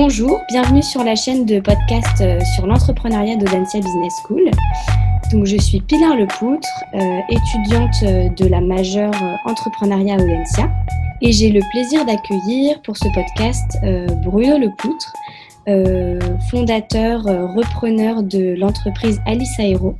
Bonjour, 0.00 0.40
bienvenue 0.46 0.80
sur 0.80 1.02
la 1.02 1.16
chaîne 1.16 1.44
de 1.44 1.58
podcast 1.58 2.20
euh, 2.20 2.38
sur 2.54 2.68
l'entrepreneuriat 2.68 3.34
d'Audencia 3.34 3.80
Business 3.80 4.14
School. 4.22 4.48
Je 5.44 5.56
suis 5.56 5.80
Pilar 5.80 6.14
Lepoutre, 6.14 6.68
euh, 6.94 7.18
étudiante 7.28 7.96
euh, 8.04 8.28
de 8.28 8.46
la 8.46 8.60
majeure 8.60 9.12
entrepreneuriat 9.44 10.14
Audencia. 10.14 10.70
Et 11.20 11.32
j'ai 11.32 11.50
le 11.50 11.60
plaisir 11.72 12.06
d'accueillir 12.06 12.80
pour 12.82 12.96
ce 12.96 13.08
podcast 13.12 13.76
Bruno 14.22 14.56
Lepoutre, 14.56 15.12
fondateur, 16.48 17.24
repreneur 17.56 18.22
de 18.22 18.54
l'entreprise 18.56 19.20
Alice 19.26 19.58
Aero, 19.58 19.96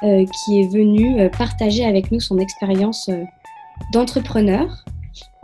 qui 0.00 0.60
est 0.60 0.72
venu 0.72 1.28
partager 1.36 1.84
avec 1.84 2.10
nous 2.10 2.20
son 2.20 2.38
expérience 2.38 3.10
d'entrepreneur. 3.92 4.86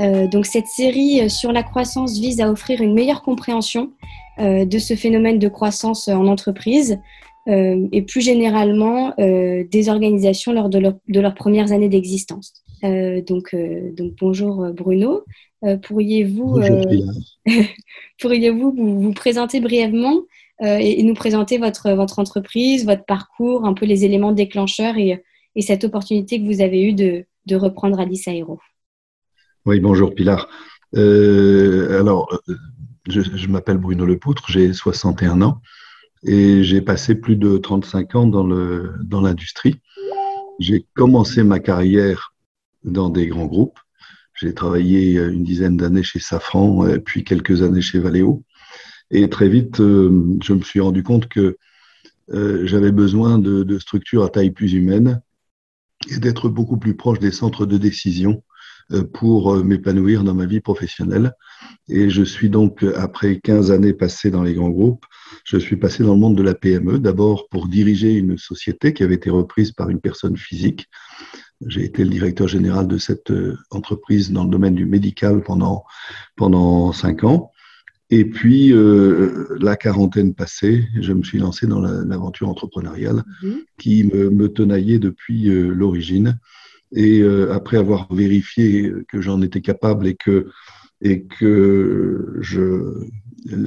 Euh, 0.01 0.27
donc 0.27 0.47
cette 0.47 0.67
série 0.67 1.21
euh, 1.21 1.29
sur 1.29 1.53
la 1.53 1.63
croissance 1.63 2.19
vise 2.19 2.41
à 2.41 2.51
offrir 2.51 2.81
une 2.81 2.95
meilleure 2.95 3.23
compréhension 3.23 3.93
euh, 4.39 4.65
de 4.65 4.79
ce 4.79 4.95
phénomène 4.95 5.39
de 5.39 5.49
croissance 5.49 6.09
en 6.09 6.27
entreprise 6.27 6.99
et 7.47 8.03
plus 8.03 8.21
généralement 8.21 9.13
des 9.19 9.89
organisations 9.89 10.53
lors 10.53 10.69
de, 10.69 10.79
leurs 11.09 11.35
premières 11.35 11.73
années 11.73 11.89
d'existence. 11.89 12.63
donc, 12.83 13.57
donc 13.97 14.13
bonjour 14.21 14.69
Bruno. 14.73 15.25
pourriez-vous 15.83 16.61
pourriez-vous 18.21 18.73
vous, 18.77 19.13
présenter 19.15 19.61
brièvement 19.61 20.21
et, 20.63 21.03
nous 21.03 21.15
présenter 21.15 21.59
votre, 21.59 21.91
votre 21.93 22.21
entreprise, 22.21 22.85
votre 22.85 23.07
parcours, 23.07 23.65
un 23.65 23.73
peu 23.73 23.87
les 23.87 24.05
éléments 24.05 24.33
déclencheurs 24.33 24.97
et, 24.99 25.21
et 25.57 25.63
cette 25.63 25.83
opportunité 25.83 26.41
que 26.41 26.47
vous 26.47 26.61
avez 26.61 26.83
eue 26.85 26.93
de, 26.93 27.25
de 27.47 27.57
reprendre 27.57 27.99
Alice 27.99 28.29
Aero? 28.29 28.61
Oui, 29.67 29.79
bonjour 29.81 30.15
Pilar. 30.15 30.49
Euh, 30.97 32.01
alors, 32.01 32.41
euh, 32.49 32.55
je, 33.09 33.47
m'appelle 33.49 33.77
Bruno 33.77 34.07
Lepoutre, 34.07 34.45
j'ai 34.49 34.73
61 34.73 35.43
ans 35.43 35.61
et 36.23 36.63
j'ai 36.63 36.81
passé 36.81 37.15
plus 37.15 37.37
de 37.37 37.59
35 37.59 38.15
ans 38.15 38.27
dans 38.27 39.21
l'industrie. 39.21 39.73
Dans 39.73 40.57
j'ai 40.61 40.87
commencé 40.95 41.43
ma 41.43 41.59
carrière 41.59 42.35
dans 42.85 43.11
des 43.11 43.27
grands 43.27 43.47
groupes. 43.47 43.79
J'ai 44.35 44.55
travaillé 44.55 45.17
une 45.17 45.45
dizaine 45.45 45.77
d'années 45.77 46.03
chez 46.03 46.21
Safran, 46.21 46.87
puis 47.05 47.25
quelques 47.25 47.63
années 47.63 47.83
chez 47.83 47.99
Valeo. 47.99 48.43
Et 49.11 49.29
très 49.29 49.49
vite, 49.49 49.81
euh, 49.81 50.39
je 50.43 50.55
me 50.55 50.63
suis 50.63 50.81
rendu 50.81 51.03
compte 51.03 51.29
que 51.29 51.57
j'avais 52.33 52.93
besoin 52.93 53.39
de, 53.39 53.65
de 53.65 53.79
structures 53.81 54.23
à 54.23 54.29
taille 54.29 54.53
plus 54.53 54.73
humaine 54.73 55.21
et 56.09 56.19
d'être 56.19 56.49
beaucoup 56.49 56.77
plus 56.77 56.97
proche 56.97 57.19
des 57.19 57.33
centres 57.33 57.67
de 57.67 57.77
décision 57.77 58.41
euh, 58.41 58.50
pour 59.13 59.55
euh, 59.55 59.63
m'épanouir 59.63 60.25
dans 60.25 60.35
ma 60.35 60.47
vie 60.47 60.61
professionnelle. 60.61 61.33
Et 61.89 62.11
je 62.11 62.23
suis 62.23 62.51
donc, 62.51 62.85
après 62.97 63.41
15 63.41 63.71
années 63.71 63.93
passées 63.93 64.31
dans 64.31 64.43
les 64.43 64.55
grands 64.55 64.71
groupes, 64.71 65.05
je 65.45 65.59
suis 65.59 65.77
passé 65.77 66.03
dans 66.03 66.15
le 66.15 66.21
monde 66.21 66.37
de 66.37 66.43
la 66.43 66.55
PME, 66.55 66.99
d'abord 66.99 67.49
pour 67.49 67.69
diriger 67.69 68.15
une 68.15 68.39
société 68.39 68.93
qui 68.93 69.03
avait 69.03 69.15
été 69.15 69.31
reprise 69.31 69.73
par 69.73 69.91
une 69.91 70.01
personne 70.01 70.37
physique. 70.37 70.89
J'ai 71.67 71.85
été 71.85 72.05
le 72.05 72.11
directeur 72.11 72.49
général 72.49 72.89
de 72.89 72.99
cette 72.99 73.31
euh, 73.31 73.57
entreprise 73.71 74.33
dans 74.33 74.45
le 74.45 74.51
domaine 74.51 74.75
du 74.75 74.87
médical 74.87 75.43
pendant, 75.43 75.85
pendant 76.37 76.93
cinq 76.93 77.25
ans. 77.25 77.53
Et 78.13 78.25
puis, 78.25 78.75
la 79.61 79.77
quarantaine 79.77 80.35
passée, 80.35 80.85
je 81.01 81.13
me 81.13 81.23
suis 81.23 81.39
lancé 81.39 81.69
dans 81.69 81.79
l'aventure 81.79 82.49
entrepreneuriale 82.49 83.23
mmh. 83.41 83.51
qui 83.79 84.03
me, 84.03 84.31
me 84.31 84.49
tenaillait 84.49 84.99
depuis 84.99 85.45
l'origine. 85.45 86.37
Et 86.93 87.21
euh, 87.21 87.53
après 87.53 87.77
avoir 87.77 88.13
vérifié 88.13 88.93
que 89.09 89.21
j'en 89.21 89.43
étais 89.43 89.61
capable 89.61 90.07
et 90.07 90.15
que, 90.15 90.49
et 91.01 91.25
que 91.25 92.37
je, 92.41 93.07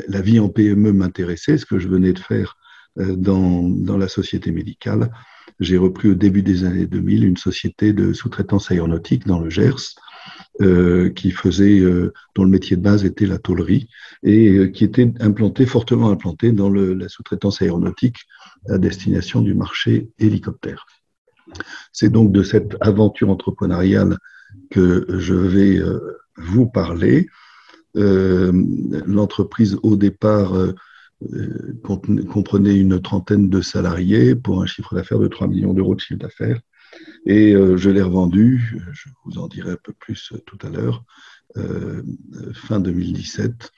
la 0.07 0.21
vie 0.21 0.39
en 0.39 0.49
PME 0.49 0.91
m'intéressait, 0.91 1.57
ce 1.57 1.65
que 1.65 1.79
je 1.79 1.87
venais 1.87 2.13
de 2.13 2.19
faire 2.19 2.57
euh, 2.99 3.15
dans, 3.15 3.63
dans 3.63 3.97
la 3.97 4.07
société 4.07 4.51
médicale, 4.51 5.09
j'ai 5.59 5.77
repris 5.77 6.09
au 6.09 6.15
début 6.15 6.41
des 6.41 6.63
années 6.63 6.85
2000 6.85 7.23
une 7.23 7.37
société 7.37 7.93
de 7.93 8.13
sous-traitance 8.13 8.71
aéronautique 8.71 9.25
dans 9.25 9.39
le 9.39 9.49
Gers, 9.49 9.95
euh, 10.61 11.09
qui 11.09 11.31
faisait, 11.31 11.79
euh, 11.79 12.13
dont 12.35 12.43
le 12.43 12.49
métier 12.49 12.77
de 12.77 12.81
base 12.81 13.05
était 13.05 13.25
la 13.25 13.39
tôlerie 13.39 13.87
et 14.21 14.49
euh, 14.49 14.67
qui 14.67 14.83
était 14.83 15.11
implanté, 15.19 15.65
fortement 15.65 16.11
implanté 16.11 16.51
dans 16.51 16.69
le, 16.69 16.93
la 16.93 17.09
sous-traitance 17.09 17.61
aéronautique 17.61 18.17
à 18.69 18.77
destination 18.77 19.41
du 19.41 19.55
marché 19.55 20.09
hélicoptère. 20.19 20.85
C'est 21.91 22.09
donc 22.09 22.31
de 22.31 22.43
cette 22.43 22.75
aventure 22.81 23.29
entrepreneuriale 23.29 24.17
que 24.69 25.05
je 25.09 25.33
vais 25.33 25.77
euh, 25.77 26.17
vous 26.37 26.67
parler. 26.67 27.27
Euh, 27.95 28.51
l'entreprise, 29.05 29.77
au 29.83 29.95
départ, 29.95 30.55
euh, 30.55 30.73
comprenait 31.83 32.75
une 32.75 33.01
trentaine 33.01 33.49
de 33.49 33.61
salariés 33.61 34.35
pour 34.35 34.61
un 34.61 34.65
chiffre 34.65 34.95
d'affaires 34.95 35.19
de 35.19 35.27
3 35.27 35.47
millions 35.47 35.73
d'euros 35.73 35.95
de 35.95 35.99
chiffre 35.99 36.19
d'affaires. 36.19 36.59
Et 37.25 37.53
je 37.53 37.89
l'ai 37.89 38.01
revendue, 38.01 38.77
je 38.91 39.09
vous 39.23 39.39
en 39.39 39.47
dirai 39.47 39.71
un 39.71 39.77
peu 39.81 39.93
plus 39.93 40.33
tout 40.45 40.57
à 40.61 40.69
l'heure, 40.69 41.03
fin 42.53 42.79
2017, 42.81 43.71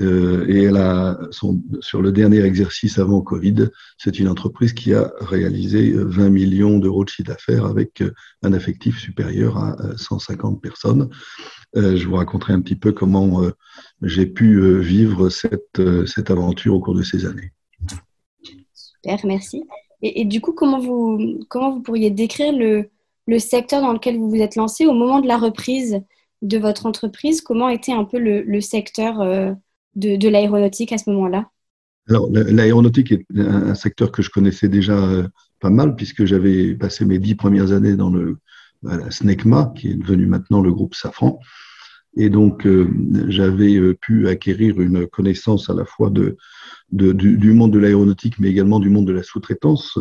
euh, 0.00 0.44
et 0.48 0.64
elle 0.64 0.76
a 0.76 1.18
sur 1.30 2.02
le 2.02 2.12
dernier 2.12 2.40
exercice 2.40 2.98
avant 2.98 3.20
Covid, 3.20 3.68
c'est 3.98 4.18
une 4.18 4.28
entreprise 4.28 4.72
qui 4.72 4.92
a 4.92 5.12
réalisé 5.20 5.92
20 5.94 6.30
millions 6.30 6.78
d'euros 6.78 7.04
de 7.04 7.10
chiffre 7.10 7.28
d'affaires 7.28 7.66
avec 7.66 8.00
euh, 8.00 8.12
un 8.42 8.52
effectif 8.52 8.98
supérieur 8.98 9.56
à 9.56 9.76
150 9.96 10.60
personnes. 10.60 11.10
Euh, 11.76 11.96
je 11.96 12.08
vous 12.08 12.16
raconterai 12.16 12.52
un 12.54 12.60
petit 12.60 12.76
peu 12.76 12.92
comment 12.92 13.42
j'ai 14.02 14.26
pu 14.26 14.80
vivre 14.80 15.28
cette, 15.28 15.80
cette 16.06 16.30
aventure 16.30 16.74
au 16.74 16.80
cours 16.80 16.94
de 16.94 17.02
ces 17.02 17.26
années. 17.26 17.52
Super, 18.72 19.18
merci. 19.24 19.64
Et, 20.02 20.24
du 20.24 20.40
coup, 20.40 20.52
comment 20.52 20.80
vous, 20.80 21.40
comment 21.48 21.72
vous 21.72 21.80
pourriez 21.80 22.10
décrire 22.10 22.52
le, 22.52 22.90
le 23.26 23.38
secteur 23.38 23.80
dans 23.80 23.92
lequel 23.92 24.18
vous 24.18 24.28
vous 24.28 24.40
êtes 24.40 24.56
lancé 24.56 24.86
au 24.86 24.92
moment 24.92 25.20
de 25.20 25.26
la 25.26 25.38
reprise 25.38 26.00
de 26.42 26.58
votre 26.58 26.84
entreprise? 26.86 27.40
Comment 27.40 27.68
était 27.68 27.92
un 27.92 28.04
peu 28.04 28.18
le 28.18 28.60
secteur 28.60 29.56
de, 29.96 30.28
l'aéronautique 30.28 30.92
à 30.92 30.98
ce 30.98 31.10
moment-là 31.10 31.50
Alors, 32.08 32.28
l'aéronautique 32.30 33.12
est 33.12 33.24
un 33.36 33.74
secteur 33.74 34.12
que 34.12 34.22
je 34.22 34.30
connaissais 34.30 34.68
déjà 34.68 34.96
euh, 34.96 35.28
pas 35.60 35.70
mal, 35.70 35.96
puisque 35.96 36.24
j'avais 36.24 36.74
passé 36.74 37.04
mes 37.04 37.18
dix 37.18 37.34
premières 37.34 37.72
années 37.72 37.96
dans 37.96 38.10
le 38.10 38.38
SNECMA, 39.10 39.72
qui 39.76 39.90
est 39.90 39.94
devenu 39.94 40.26
maintenant 40.26 40.60
le 40.60 40.72
groupe 40.72 40.94
Safran. 40.94 41.38
Et 42.16 42.28
donc, 42.28 42.66
euh, 42.66 42.88
j'avais 43.28 43.76
euh, 43.76 43.94
pu 43.94 44.28
acquérir 44.28 44.80
une 44.80 45.06
connaissance 45.06 45.68
à 45.70 45.74
la 45.74 45.84
fois 45.84 46.10
de, 46.10 46.36
du, 46.92 47.52
monde 47.52 47.72
de 47.72 47.78
l'aéronautique, 47.78 48.38
mais 48.38 48.50
également 48.50 48.78
du 48.78 48.90
monde 48.90 49.06
de 49.06 49.12
la 49.12 49.22
sous-traitance. 49.22 49.98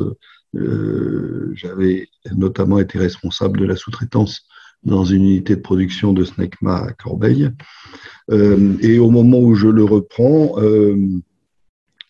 j'avais 0.53 2.07
notamment 2.35 2.77
été 2.79 2.99
responsable 2.99 3.59
de 3.59 3.65
la 3.65 3.75
sous-traitance 3.75 4.45
dans 4.85 5.05
une 5.05 5.23
unité 5.23 5.55
de 5.55 5.61
production 5.61 6.13
de 6.13 6.23
SNECMA 6.23 6.75
à 6.75 6.91
Corbeil. 6.93 7.51
Euh, 8.31 8.77
et 8.81 8.99
au 8.99 9.09
moment 9.09 9.39
où 9.39 9.55
je 9.55 9.67
le 9.67 9.83
reprends, 9.83 10.59
euh, 10.59 10.97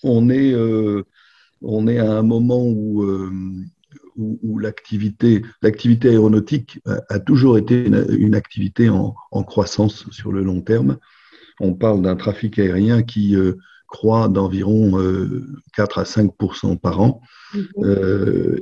on, 0.04 0.30
est, 0.30 0.54
euh, 0.54 1.04
on 1.62 1.88
est 1.88 2.00
à 2.00 2.18
un 2.18 2.24
moment 2.24 2.66
où, 2.66 3.06
où, 4.18 4.60
l'activité, 4.60 5.44
l'activité 5.62 6.10
aéronautique 6.10 6.80
a, 7.10 7.20
toujours 7.20 7.58
été 7.58 7.86
une, 7.86 8.36
activité 8.36 8.90
en, 8.90 9.16
en, 9.32 9.44
croissance 9.44 10.10
sur 10.12 10.32
le 10.32 10.44
long 10.44 10.62
terme. 10.62 10.98
On 11.60 11.74
parle 11.74 12.02
d'un 12.02 12.16
trafic 12.16 12.60
aérien 12.60 13.04
qui 13.04 13.36
croît 13.88 14.28
d'environ 14.28 15.00
4 15.76 16.00
à 16.00 16.04
5% 16.04 16.78
par 16.78 17.02
an. 17.02 17.22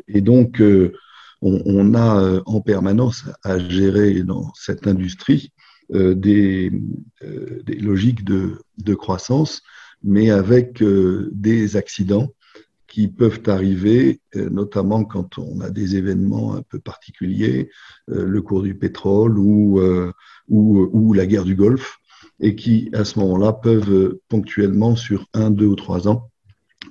Et 0.07 0.21
donc, 0.21 0.61
on, 1.41 1.93
a 1.95 2.21
euh, 2.21 2.41
en 2.45 2.61
permanence 2.61 3.25
à 3.43 3.57
gérer 3.59 4.23
dans 4.23 4.51
cette 4.53 4.87
industrie 4.87 5.51
euh, 5.93 6.13
des, 6.13 6.71
euh, 7.23 7.61
des, 7.63 7.75
logiques 7.75 8.23
de, 8.23 8.61
de, 8.77 8.95
croissance, 8.95 9.61
mais 10.03 10.29
avec 10.29 10.83
des 10.83 11.75
accidents 11.75 12.33
qui 12.87 13.07
peuvent 13.07 13.43
arriver, 13.47 14.19
notamment 14.35 15.05
quand 15.05 15.37
on 15.37 15.61
a 15.61 15.69
des 15.69 15.95
événements 15.95 16.55
un 16.55 16.61
peu 16.61 16.79
particuliers, 16.79 17.69
le 18.07 18.41
cours 18.41 18.63
du 18.63 18.75
pétrole 18.75 19.37
ou, 19.37 19.79
ou, 20.49 20.89
ou, 20.91 21.13
la 21.13 21.25
guerre 21.25 21.45
du 21.45 21.55
Golfe, 21.55 21.99
et 22.41 22.55
qui, 22.55 22.89
à 22.93 23.05
ce 23.05 23.19
moment-là, 23.19 23.53
peuvent 23.53 24.17
ponctuellement, 24.27 24.97
sur 24.97 25.27
un, 25.33 25.51
deux 25.51 25.67
ou 25.67 25.75
trois 25.75 26.09
ans, 26.09 26.31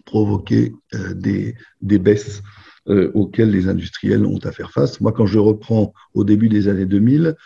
provoquer 0.07 0.73
des, 1.17 1.55
des 1.83 1.99
baisses 1.99 2.43
euh, 2.89 3.11
auxquels 3.15 3.51
les 3.51 3.69
industriels 3.69 4.25
ont 4.25 4.39
à 4.39 4.53
faire 4.53 4.73
face. 4.73 5.01
Moi, 5.01 5.13
quand 5.13 5.27
je 5.27 5.39
reprends 5.39 5.93
au 6.15 6.25
début 6.25 6.49
des 6.49 6.69
années 6.69 6.87
2000, 6.87 7.37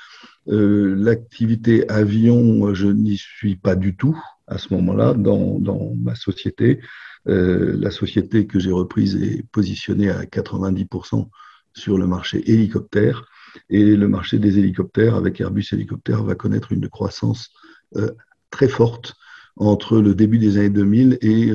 euh, 0.48 0.94
l'activité 0.96 1.88
avion, 1.88 2.74
je 2.74 2.88
n'y 2.88 3.16
suis 3.16 3.56
pas 3.56 3.76
du 3.76 3.96
tout 3.96 4.18
à 4.46 4.58
ce 4.58 4.72
moment-là 4.74 5.14
dans, 5.14 5.58
dans, 5.58 5.94
ma 5.96 6.14
société. 6.14 6.80
Euh, 7.26 7.76
la 7.78 7.90
société 7.90 8.46
que 8.46 8.58
j'ai 8.58 8.70
reprise 8.70 9.16
est 9.16 9.42
positionnée 9.50 10.10
à 10.10 10.24
90% 10.24 11.28
sur 11.72 11.98
le 11.98 12.06
marché 12.06 12.50
hélicoptère 12.50 13.24
et 13.70 13.96
le 13.96 14.08
marché 14.08 14.38
des 14.38 14.58
hélicoptères 14.58 15.14
avec 15.14 15.40
Airbus 15.40 15.66
Hélicoptère 15.72 16.22
va 16.22 16.34
connaître 16.34 16.72
une 16.72 16.88
croissance 16.88 17.50
euh, 17.96 18.10
très 18.50 18.68
forte 18.68 19.14
entre 19.56 19.98
le 19.98 20.14
début 20.14 20.38
des 20.38 20.58
années 20.58 20.70
2000 20.70 21.18
et, 21.22 21.50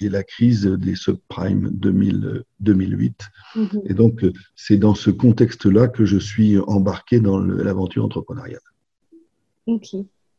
et 0.00 0.08
la 0.08 0.22
crise 0.22 0.64
des 0.64 0.94
subprimes 0.94 1.68
2000, 1.72 2.44
2008. 2.60 3.14
Mm-hmm. 3.54 3.80
Et 3.90 3.94
donc, 3.94 4.24
c'est 4.56 4.78
dans 4.78 4.94
ce 4.94 5.10
contexte-là 5.10 5.88
que 5.88 6.04
je 6.04 6.16
suis 6.16 6.58
embarqué 6.66 7.20
dans 7.20 7.38
l'aventure 7.38 8.04
entrepreneuriale. 8.04 8.60
Ok. 9.66 9.94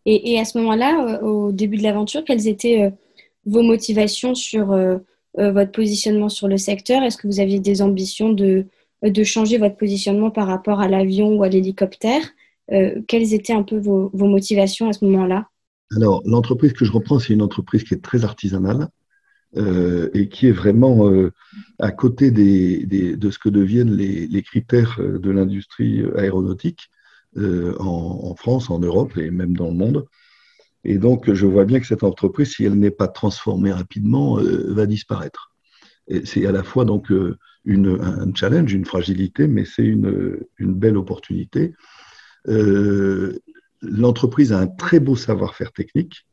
Et, 0.05 0.33
et 0.33 0.39
à 0.39 0.45
ce 0.45 0.57
moment-là, 0.57 1.21
au 1.23 1.51
début 1.51 1.77
de 1.77 1.83
l'aventure, 1.83 2.23
quelles 2.25 2.47
étaient 2.47 2.91
vos 3.45 3.61
motivations 3.61 4.33
sur 4.33 4.75
votre 5.37 5.71
positionnement 5.71 6.29
sur 6.29 6.47
le 6.47 6.57
secteur? 6.57 7.03
Est-ce 7.03 7.17
que 7.17 7.27
vous 7.27 7.39
aviez 7.39 7.59
des 7.59 7.81
ambitions 7.83 8.33
de, 8.33 8.65
de 9.03 9.23
changer 9.23 9.57
votre 9.57 9.75
positionnement 9.75 10.31
par 10.31 10.47
rapport 10.47 10.79
à 10.79 10.87
l'avion 10.87 11.35
ou 11.35 11.43
à 11.43 11.49
l'hélicoptère? 11.49 12.23
Euh, 12.71 13.01
quelles 13.07 13.33
étaient 13.33 13.53
un 13.53 13.63
peu 13.63 13.77
vos, 13.77 14.09
motivations 14.13 14.87
à 14.87 14.93
ce 14.93 15.03
moment-là? 15.05 15.47
Alors, 15.95 16.21
l'entreprise 16.25 16.73
que 16.73 16.85
je 16.85 16.91
reprends, 16.91 17.19
c'est 17.19 17.33
une 17.33 17.41
entreprise 17.41 17.83
qui 17.83 17.93
est 17.93 18.03
très 18.03 18.23
artisanale 18.23 18.87
euh, 19.57 20.09
et 20.13 20.29
qui 20.29 20.47
est 20.47 20.51
vraiment 20.51 21.09
euh, 21.09 21.31
à 21.79 21.91
côté 21.91 22.31
de 22.31 23.29
ce 23.29 23.39
que 23.39 23.49
deviennent 23.49 23.95
les, 23.95 24.43
critères 24.43 24.99
de 24.99 25.31
l'industrie 25.31 26.03
aéronautique 26.17 26.89
en, 27.35 28.35
France, 28.35 28.69
en 28.69 28.79
Europe 28.79 29.17
et 29.17 29.31
même 29.31 29.55
dans 29.55 29.67
le 29.67 29.75
monde. 29.75 30.05
Et 30.83 30.97
donc, 30.97 31.31
je 31.31 31.45
vois 31.45 31.65
bien 31.65 31.79
que 31.79 31.87
cette 31.87 32.03
entreprise, 32.03 32.55
si 32.55 32.65
elle 32.65 32.75
n'est 32.75 32.91
pas 32.91 33.07
transformée 33.07 33.71
rapidement, 33.71 34.39
va 34.39 34.85
disparaître. 34.85 35.51
C'est 36.25 36.45
à 36.45 36.51
la 36.51 36.63
fois 36.63 36.85
donc 36.85 37.11
un 37.65 38.33
challenge, 38.33 38.73
une 38.73 38.85
fragilité, 38.85 39.47
mais 39.47 39.65
c'est 39.65 39.85
une, 39.85 40.45
belle 40.59 40.97
opportunité. 40.97 41.73
Euh, 42.47 43.39
l'entreprise 43.83 44.51
a 44.53 44.59
un 44.59 44.67
très 44.67 44.99
beau 44.99 45.15
savoir-faire 45.15 45.71
technique, 45.71 46.25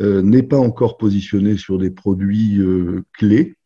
euh, 0.00 0.22
n'est 0.22 0.42
pas 0.42 0.58
encore 0.58 0.96
positionnée 0.96 1.56
sur 1.56 1.78
des 1.78 1.90
produits 1.90 2.58
euh, 2.58 3.04
clés, 3.12 3.56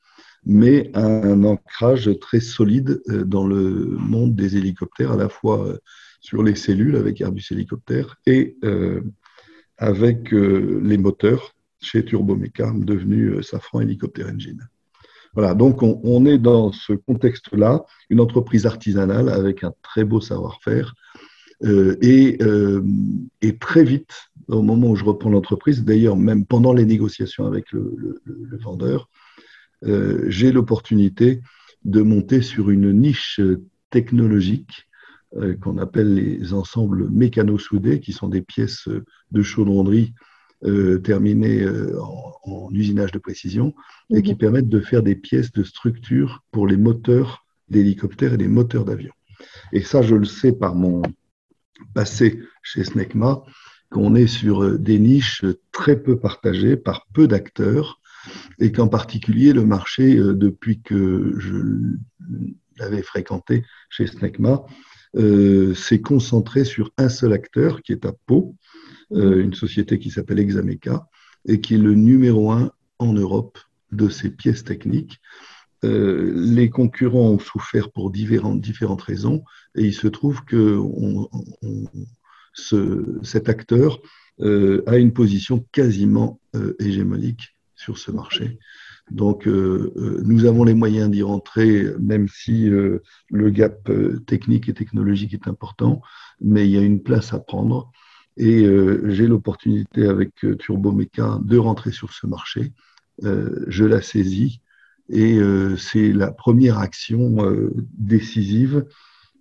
mais 0.44 0.90
a 0.94 1.04
un 1.04 1.44
ancrage 1.44 2.10
très 2.20 2.40
solide 2.40 3.00
dans 3.08 3.46
le 3.46 3.96
monde 3.98 4.36
des 4.36 4.56
hélicoptères, 4.56 5.12
à 5.12 5.16
la 5.16 5.28
fois 5.28 5.76
sur 6.20 6.42
les 6.44 6.54
cellules 6.54 6.94
avec 6.94 7.20
Airbus 7.20 7.46
Hélicoptère 7.50 8.16
et 8.26 8.56
avec 9.76 10.30
les 10.30 10.98
moteurs 10.98 11.52
chez 11.80 12.04
Turbomeca, 12.04 12.72
devenu 12.76 13.42
Safran 13.42 13.80
Helicopter 13.80 14.24
Engine. 14.24 14.68
Voilà, 15.34 15.54
donc 15.54 15.82
on, 15.82 16.00
on 16.04 16.24
est 16.24 16.38
dans 16.38 16.72
ce 16.72 16.92
contexte-là, 16.94 17.84
une 18.08 18.20
entreprise 18.20 18.66
artisanale 18.66 19.28
avec 19.28 19.64
un 19.64 19.74
très 19.82 20.04
beau 20.04 20.20
savoir-faire, 20.20 20.94
euh, 21.64 21.96
euh, 22.02 22.82
et, 23.40 23.56
très 23.56 23.84
vite, 23.84 24.12
au 24.48 24.62
moment 24.62 24.90
où 24.90 24.96
je 24.96 25.04
reprends 25.04 25.30
l'entreprise, 25.30 25.84
d'ailleurs 25.84 26.16
même 26.16 26.44
pendant 26.44 26.72
les 26.72 26.84
négociations 26.84 27.46
avec 27.46 27.72
le, 27.72 28.20
vendeur, 28.60 29.08
euh, 29.84 30.24
j'ai 30.28 30.52
l'opportunité 30.52 31.40
de 31.84 32.02
monter 32.02 32.42
sur 32.42 32.70
une 32.70 32.92
niche 32.92 33.40
technologique 33.90 34.88
qu'on 35.60 35.76
appelle 35.76 36.14
les 36.14 36.54
ensembles 36.54 37.10
mécano-soudés, 37.10 38.00
qui 38.00 38.12
sont 38.12 38.28
des 38.28 38.40
pièces 38.40 38.88
de 39.32 39.42
chaudronnerie 39.42 40.14
terminées 41.04 41.66
en, 42.00 42.70
usinage 42.70 43.12
de 43.12 43.18
précision 43.18 43.74
et 44.10 44.22
qui 44.22 44.32
mhm. 44.32 44.38
permettent 44.38 44.68
de 44.68 44.80
faire 44.80 45.02
des 45.02 45.14
pièces 45.14 45.52
de 45.52 45.62
structure 45.62 46.42
pour 46.52 46.66
les 46.66 46.76
moteurs 46.76 47.44
d'hélicoptères 47.68 48.34
et 48.34 48.38
des 48.38 48.48
moteurs 48.48 48.84
d'avion. 48.84 49.12
Et 49.72 49.82
ça, 49.82 50.00
je 50.00 50.14
le 50.14 50.24
sais 50.24 50.52
par 50.52 50.74
mon, 50.74 51.02
passé 51.94 52.40
chez 52.62 52.84
Snecma 52.84 53.42
qu'on 53.90 54.14
est 54.14 54.26
sur 54.26 54.62
euh, 54.62 54.78
des 54.78 54.98
niches 54.98 55.44
très 55.72 56.00
peu 56.00 56.18
partagées 56.18 56.76
par 56.76 57.06
peu 57.12 57.28
d'acteurs 57.28 58.00
et 58.58 58.72
qu'en 58.72 58.88
particulier 58.88 59.52
le 59.52 59.64
marché, 59.64 60.16
euh, 60.16 60.34
depuis 60.34 60.80
que 60.80 61.34
je 61.38 61.96
l'avais 62.78 63.02
fréquenté 63.02 63.64
chez 63.88 64.06
Snecma, 64.06 64.64
euh, 65.16 65.74
s'est 65.74 66.00
concentré 66.00 66.64
sur 66.64 66.90
un 66.98 67.08
seul 67.08 67.32
acteur 67.32 67.82
qui 67.82 67.92
est 67.92 68.04
à 68.04 68.12
Pau, 68.26 68.56
une 69.12 69.54
société 69.54 70.00
qui 70.00 70.10
s'appelle 70.10 70.40
Exameca 70.40 71.06
et 71.46 71.60
qui 71.60 71.76
est 71.76 71.78
le 71.78 71.94
numéro 71.94 72.50
un 72.50 72.72
en 72.98 73.12
Europe 73.12 73.56
de 73.92 74.08
ces 74.08 74.30
pièces 74.30 74.64
techniques 74.64 75.20
euh, 75.84 76.32
les 76.34 76.70
concurrents 76.70 77.30
ont 77.30 77.38
souffert 77.38 77.90
pour 77.90 78.10
différentes, 78.10 79.02
raisons 79.02 79.44
et 79.74 79.84
il 79.84 79.94
se 79.94 80.08
trouve 80.08 80.44
que 80.44 80.80
cet 83.22 83.48
acteur 83.48 84.00
euh, 84.40 84.82
a 84.86 84.96
une 84.96 85.12
position 85.12 85.66
quasiment 85.72 86.40
euh, 86.54 86.74
hégémonique 86.78 87.56
sur 87.74 87.98
ce 87.98 88.10
marché. 88.10 88.58
Donc, 89.12 89.46
nous 89.46 90.46
avons 90.46 90.64
les 90.64 90.74
moyens 90.74 91.08
d'y 91.08 91.22
rentrer, 91.22 91.92
même 92.00 92.26
si 92.26 92.68
le 92.68 93.50
gap 93.50 93.88
technique 94.26 94.68
et 94.68 94.74
technologique 94.74 95.32
est 95.32 95.46
important, 95.46 96.02
mais 96.40 96.66
il 96.66 96.72
y 96.72 96.76
a 96.76 96.80
une 96.80 97.00
place 97.00 97.32
à 97.32 97.38
prendre. 97.38 97.92
Et 98.36 98.66
j'ai 99.04 99.28
l'opportunité 99.28 100.08
avec 100.08 100.32
Turbomeca 100.58 101.38
de 101.40 101.56
rentrer 101.56 101.92
sur 101.92 102.12
ce 102.12 102.26
marché. 102.26 102.72
je 103.22 103.84
la 103.84 104.02
saisis 104.02 104.60
et 105.08 105.38
euh, 105.38 105.76
c'est 105.76 106.12
la 106.12 106.32
première 106.32 106.78
action 106.78 107.44
euh, 107.44 107.72
décisive 107.96 108.86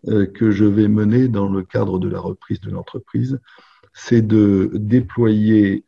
euh, 0.07 0.25
que 0.25 0.51
je 0.51 0.65
vais 0.65 0.87
mener 0.87 1.27
dans 1.27 1.49
le 1.49 1.63
cadre 1.63 1.99
de 1.99 2.07
la 2.07 2.19
reprise 2.19 2.59
de 2.61 2.69
l'entreprise, 2.69 3.39
c'est 3.93 4.21
de 4.21 4.71
déployer 4.73 5.85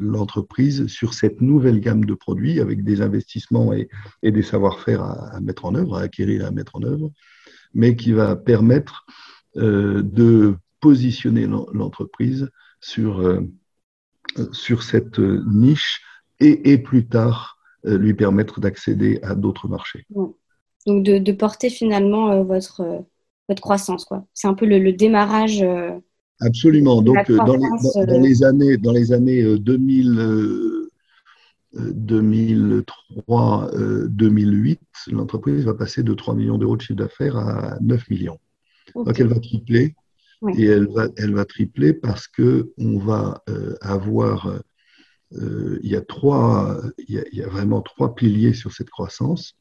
l'entreprise 0.00 0.86
sur 0.86 1.12
cette 1.12 1.42
nouvelle 1.42 1.78
gamme 1.78 2.06
de 2.06 2.14
produits 2.14 2.58
avec 2.58 2.84
des 2.84 3.02
investissements 3.02 3.74
et, 3.74 3.90
des 4.22 4.42
savoir-faire 4.42 5.02
à, 5.02 5.38
mettre 5.40 5.66
en 5.66 5.74
œuvre, 5.74 5.98
à 5.98 6.00
acquérir 6.00 6.40
et 6.40 6.44
à 6.46 6.50
mettre 6.50 6.74
en 6.76 6.82
œuvre, 6.82 7.12
mais 7.74 7.96
qui 7.96 8.12
va 8.12 8.34
permettre 8.34 9.04
de 9.54 10.54
positionner 10.80 11.46
l'entreprise 11.46 12.48
sur, 12.80 13.42
sur 14.52 14.82
cette 14.82 15.18
niche 15.18 16.00
et, 16.40 16.72
et 16.72 16.78
plus 16.78 17.06
tard 17.08 17.58
euh, 17.61 17.61
lui 17.84 18.14
permettre 18.14 18.60
d'accéder 18.60 19.18
à 19.22 19.34
d'autres 19.34 19.68
marchés. 19.68 20.06
Donc 20.86 21.04
de, 21.04 21.32
porter 21.32 21.70
finalement 21.70 22.30
euh, 22.30 22.42
votre, 22.42 22.80
euh, 22.80 22.98
votre 23.48 23.62
croissance. 23.62 24.06
C'est 24.34 24.48
un 24.48 24.54
peu 24.54 24.66
le, 24.66 24.92
démarrage. 24.92 25.64
Absolument. 26.40 27.02
Donc 27.02 27.30
dans 27.30 27.56
les, 27.56 28.06
dans, 28.06 28.20
les, 28.20 28.42
années, 28.44 28.76
dans 28.76 28.92
les 28.92 29.12
années 29.12 29.58
2000, 29.58 30.88
2003, 31.74 33.70
2008, 34.08 34.80
l'entreprise 35.12 35.64
va 35.64 35.74
passer 35.74 36.02
de 36.02 36.12
3 36.14 36.34
millions 36.34 36.58
d'euros 36.58 36.76
de 36.76 36.82
chiffre 36.82 36.98
d'affaires 36.98 37.36
à 37.36 37.78
9 37.80 38.10
millions. 38.10 38.38
Donc 38.94 39.18
elle 39.20 39.28
va 39.28 39.38
tripler. 39.38 39.94
Et 40.58 40.64
elle 40.64 40.88
va, 40.88 41.06
elle 41.16 41.34
va 41.34 41.44
tripler 41.44 41.92
parce 41.92 42.26
qu'on 42.26 42.98
va 42.98 43.44
avoir 43.80 44.52
euh, 45.36 45.78
il, 45.82 45.90
y 45.90 45.96
a 45.96 46.00
trois, 46.00 46.80
il, 47.08 47.24
y 47.32 47.42
a, 47.42 47.48
vraiment 47.48 47.82
trois 47.82 48.14
piliers 48.14 48.54
sur 48.54 48.72
cette 48.72 48.90
croissance. 48.90 49.54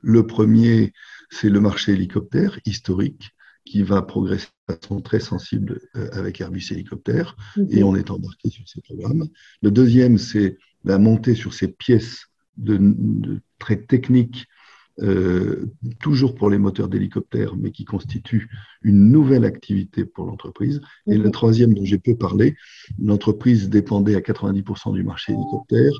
Le 0.00 0.26
premier, 0.26 0.92
c'est 1.30 1.48
le 1.48 1.60
marché 1.60 1.92
hélicoptère 1.92 2.58
historique 2.64 3.30
qui 3.64 3.82
va 3.82 4.02
progresser 4.02 4.48
de 4.68 4.74
façon 4.74 5.00
très 5.00 5.20
sensible 5.20 5.80
euh, 5.96 6.08
avec 6.12 6.40
Airbus 6.40 6.64
Hélicoptère 6.70 7.36
et 7.70 7.82
on 7.82 7.94
est 7.94 8.10
embarqué 8.10 8.50
sur 8.50 8.66
ces 8.68 8.80
programmes. 8.80 9.28
Le 9.62 9.70
deuxième, 9.70 10.18
c'est 10.18 10.58
la 10.84 10.98
montée 10.98 11.34
sur 11.34 11.54
ces 11.54 11.68
pièces 11.68 12.26
de, 12.56 12.78
de 12.80 13.40
très 13.58 13.76
techniques 13.76 14.46
euh, 15.02 15.70
toujours 16.00 16.34
pour 16.34 16.50
les 16.50 16.58
moteurs 16.58 16.88
d'hélicoptères, 16.88 17.56
mais 17.56 17.70
qui 17.70 17.84
constitue 17.84 18.50
une 18.82 19.10
nouvelle 19.10 19.44
activité 19.44 20.04
pour 20.04 20.26
l'entreprise. 20.26 20.80
Et 21.06 21.16
le 21.16 21.30
troisième 21.30 21.72
dont 21.72 21.84
j'ai 21.84 21.98
peu 21.98 22.16
parlé, 22.16 22.56
l'entreprise 23.02 23.70
dépendait 23.70 24.14
à 24.14 24.20
90% 24.20 24.92
du 24.92 25.02
marché 25.02 25.32
hélicoptère, 25.32 25.92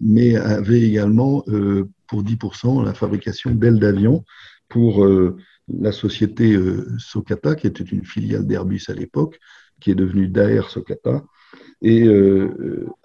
mais 0.00 0.36
avait 0.36 0.82
également 0.82 1.42
euh, 1.48 1.88
pour 2.06 2.22
10% 2.22 2.84
la 2.84 2.94
fabrication 2.94 3.50
d'ailes 3.50 3.80
d'avion 3.80 4.24
pour 4.68 5.04
euh, 5.04 5.36
la 5.68 5.92
société 5.92 6.58
Socata, 6.98 7.54
qui 7.54 7.66
était 7.66 7.84
une 7.84 8.04
filiale 8.04 8.46
d'Airbus 8.46 8.82
à 8.88 8.92
l'époque, 8.92 9.38
qui 9.80 9.90
est 9.90 9.94
devenue 9.94 10.28
Daer 10.28 10.68
Socata. 10.68 11.24
Et 11.80 12.06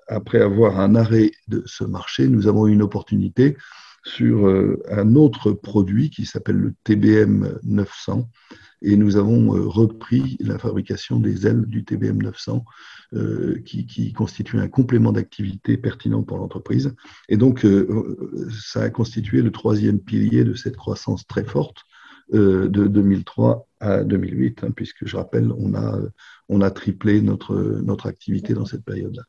après 0.08 0.42
avoir 0.42 0.78
un 0.78 0.96
arrêt 0.96 1.32
de 1.48 1.64
ce 1.66 1.86
marché, 1.86 2.28
nous 2.28 2.48
avons 2.48 2.68
eu 2.68 2.74
une 2.74 2.82
opportunité 2.82 3.56
sur 4.04 4.48
euh, 4.48 4.82
un 4.90 5.16
autre 5.16 5.52
produit 5.52 6.10
qui 6.10 6.26
s'appelle 6.26 6.58
le 6.58 6.74
TBM 6.84 7.60
900 7.64 8.30
et 8.82 8.96
nous 8.96 9.18
avons 9.18 9.56
euh, 9.56 9.68
repris 9.68 10.38
la 10.40 10.58
fabrication 10.58 11.20
des 11.20 11.48
ailes 11.48 11.66
du 11.66 11.84
TBM 11.84 12.22
900 12.22 12.64
euh, 13.14 13.62
qui, 13.66 13.86
qui 13.86 14.14
constitue 14.14 14.60
un 14.60 14.68
complément 14.68 15.12
d'activité 15.12 15.78
pertinent 15.78 16.24
pour 16.24 16.38
l'entreprise. 16.38 16.96
Et 17.28 17.38
donc, 17.38 17.66
ça 18.52 18.84
a 18.84 18.90
constitué 18.90 19.42
le 19.42 19.52
troisième 19.52 20.00
pilier 20.00 20.44
de 20.44 20.54
cette 20.54 20.78
croissance 20.78 21.26
très 21.28 21.44
forte 21.44 21.84
de 22.32 22.68
2003 22.68 23.68
à 23.80 24.04
2008, 24.04 24.64
hein, 24.64 24.72
puisque 24.76 25.08
je 25.08 25.18
rappelle, 25.18 25.52
on 25.58 25.74
a, 25.74 26.00
on 26.48 26.62
a 26.62 26.70
triplé 26.70 27.22
notre, 27.22 27.56
notre 27.56 28.06
activité 28.06 28.54
dans 28.54 28.66
cette 28.66 28.86
période-là. 28.86 29.24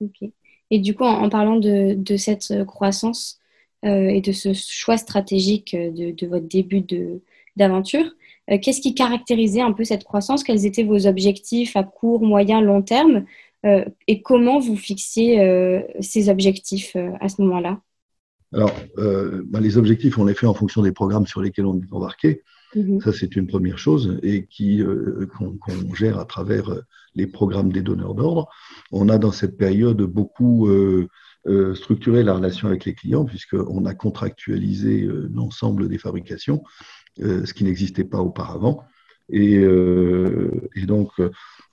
Ok. 0.00 0.30
Et 0.70 0.78
du 0.78 0.94
coup, 0.94 1.04
en, 1.04 1.30
parlant 1.30 1.56
de, 1.56 1.94
de, 1.94 2.16
cette 2.18 2.52
croissance 2.66 3.37
et 3.82 4.20
de 4.20 4.32
ce 4.32 4.52
choix 4.54 4.96
stratégique 4.96 5.74
de, 5.74 6.10
de 6.10 6.26
votre 6.26 6.46
début 6.46 6.84
d'aventure, 7.56 8.04
qu'est-ce 8.48 8.80
qui 8.80 8.94
caractérisait 8.94 9.60
un 9.60 9.72
peu 9.72 9.84
cette 9.84 10.04
croissance? 10.04 10.42
Quels 10.42 10.66
étaient 10.66 10.84
vos 10.84 11.06
objectifs 11.06 11.76
à 11.76 11.84
court, 11.84 12.22
moyen, 12.22 12.60
long 12.60 12.82
terme? 12.82 13.24
Et 13.64 14.22
comment 14.22 14.58
vous 14.58 14.76
fixiez 14.76 15.82
ces 16.00 16.28
objectifs 16.28 16.96
à 17.20 17.28
ce 17.28 17.40
moment-là? 17.42 17.80
Alors, 18.52 18.72
euh, 18.98 19.42
bah, 19.46 19.60
les 19.60 19.76
objectifs, 19.76 20.18
on 20.18 20.24
les 20.24 20.34
fait 20.34 20.46
en 20.46 20.54
fonction 20.54 20.82
des 20.82 20.92
programmes 20.92 21.26
sur 21.26 21.42
lesquels 21.42 21.66
on 21.66 21.78
est 21.78 21.92
embarqué. 21.92 22.42
Mhm. 22.74 23.00
Ça, 23.00 23.12
c'est 23.12 23.36
une 23.36 23.46
première 23.46 23.78
chose 23.78 24.18
et 24.22 24.46
qui 24.46 24.82
euh, 24.82 25.26
qu'on 25.26 25.94
gère 25.94 26.18
à 26.18 26.24
travers 26.24 26.70
euh, 26.70 26.80
les 27.14 27.26
programmes 27.26 27.72
des 27.72 27.82
donneurs 27.82 28.14
d'ordre. 28.14 28.48
On 28.92 29.08
a 29.08 29.18
dans 29.18 29.32
cette 29.32 29.56
période 29.56 30.00
beaucoup 30.02 30.68
structuré 31.74 32.22
la 32.22 32.34
relation 32.34 32.68
avec 32.68 32.84
les 32.84 32.94
clients 32.94 33.24
puisqu'on 33.24 33.86
a 33.86 33.94
contractualisé 33.94 35.08
l'ensemble 35.32 35.88
des 35.88 35.96
fabrications, 35.96 36.62
ce 37.18 37.52
qui 37.54 37.64
n'existait 37.64 38.04
pas 38.04 38.18
auparavant. 38.18 38.84
Et, 39.30 39.58
donc, 40.86 41.10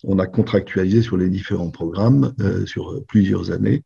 on 0.04 0.20
a 0.20 0.28
contractualisé 0.28 1.02
sur 1.02 1.18
les 1.18 1.30
différents 1.30 1.72
programmes 1.72 2.34
sur 2.66 3.04
plusieurs 3.08 3.52
années 3.52 3.84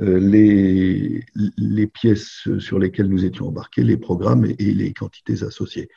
euh, 0.00 0.18
les, 0.18 1.22
les, 1.58 1.86
pièces 1.86 2.48
sur 2.58 2.78
lesquelles 2.78 3.08
nous 3.08 3.26
étions 3.26 3.48
embarqués, 3.48 3.82
les 3.82 3.98
programmes 3.98 4.46
et, 4.46 4.72
les 4.72 4.94
quantités 4.94 5.42
associées. 5.42 5.90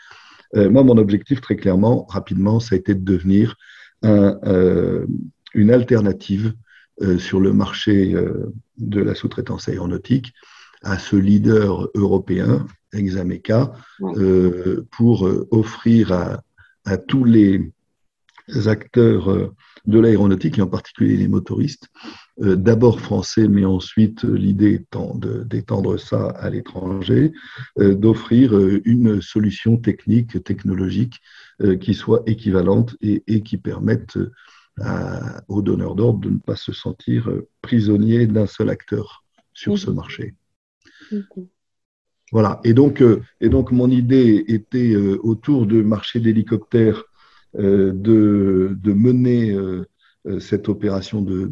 Euh, 0.56 0.70
moi, 0.70 0.84
mon 0.84 0.98
objectif, 0.98 1.40
très 1.40 1.56
clairement, 1.56 2.06
rapidement, 2.10 2.60
ça 2.60 2.76
a 2.76 2.78
été 2.78 2.94
de 2.94 3.04
devenir 3.06 3.56
un, 4.02 4.38
euh, 4.44 5.06
une 5.54 5.72
alternative 5.72 6.54
sur 7.18 7.40
le 7.40 7.52
marché 7.52 8.16
de 8.78 9.02
la 9.02 9.16
sous-traitance 9.16 9.68
aéronautique 9.68 10.34
à 10.82 10.98
ce 10.98 11.16
leader 11.16 11.90
européen, 11.96 12.66
Exameca, 12.94 13.74
pour 14.92 15.30
offrir 15.52 16.12
à, 16.14 16.42
à, 16.86 16.98
tous 16.98 17.26
les 17.26 17.72
acteurs 18.66 19.52
de 19.88 20.00
l'aéronautique, 20.00 20.58
et 20.58 20.62
en 20.62 20.68
particulier 20.68 21.18
les 21.18 21.28
motoristes, 21.28 21.90
euh, 22.42 22.56
d'abord 22.56 23.00
français, 23.00 23.48
mais 23.48 23.66
ensuite 23.66 24.26
euh, 24.26 24.36
l'idée 24.36 24.74
étant 24.74 25.16
d'étendre 25.16 25.98
ça 25.98 26.28
à 26.30 26.50
l'étranger, 26.50 27.32
euh, 27.80 27.96
d'offrir 27.96 28.58
une 28.86 29.22
solution 29.22 29.78
technique, 29.78 30.44
technologique 30.44 31.22
qui 31.80 31.94
soit 31.94 32.22
équivalente 32.26 32.98
et, 33.02 33.42
qui 33.42 33.56
permette 33.56 34.20
aux 35.48 35.62
donneurs 35.62 35.96
d'ordre 35.96 36.20
de 36.20 36.30
ne 36.30 36.38
pas 36.38 36.58
se 36.58 36.74
sentir 36.74 37.32
prisonniers 37.62 38.28
d'un 38.28 38.46
seul 38.46 38.70
acteur 38.70 39.24
sur 39.54 39.78
ce 39.78 39.90
marché. 39.90 40.36
Voilà. 42.32 42.60
Et 42.66 42.74
donc, 42.74 43.02
et 43.40 43.50
donc, 43.50 43.72
mon 43.72 43.90
idée 43.90 44.44
était 44.48 44.96
autour 44.96 45.66
du 45.66 45.82
marché 45.84 46.20
d'hélicoptères 46.20 47.04
de, 47.54 47.94
de, 48.78 48.94
mener 48.94 49.56
euh, 50.28 50.40
cette 50.40 50.70
opération 50.70 51.22
de, 51.22 51.46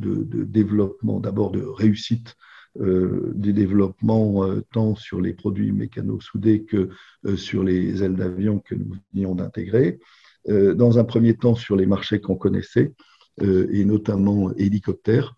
développement, 0.46 1.20
d'abord 1.20 1.52
de 1.52 1.62
réussite 1.62 2.36
euh, 2.80 3.32
des 3.36 3.54
développements 3.54 4.46
euh, 4.46 4.62
tant 4.72 4.96
sur 4.96 5.22
les 5.22 5.34
produits 5.34 5.72
mécano-soudés 5.72 6.64
que 6.64 6.90
sur 7.36 7.64
les 7.64 8.04
ailes 8.04 8.16
d'avion 8.16 8.60
que 8.60 8.76
nous 8.76 8.96
venions 9.14 9.36
d'intégrer. 9.36 10.00
dans 10.48 10.98
un 10.98 11.06
premier 11.06 11.36
temps 11.36 11.56
sur 11.56 11.76
les 11.78 11.86
marchés 11.86 12.20
qu'on 12.20 12.36
connaissait, 12.36 12.94
et 13.42 13.84
notamment 13.86 14.54
hélicoptères, 14.56 15.36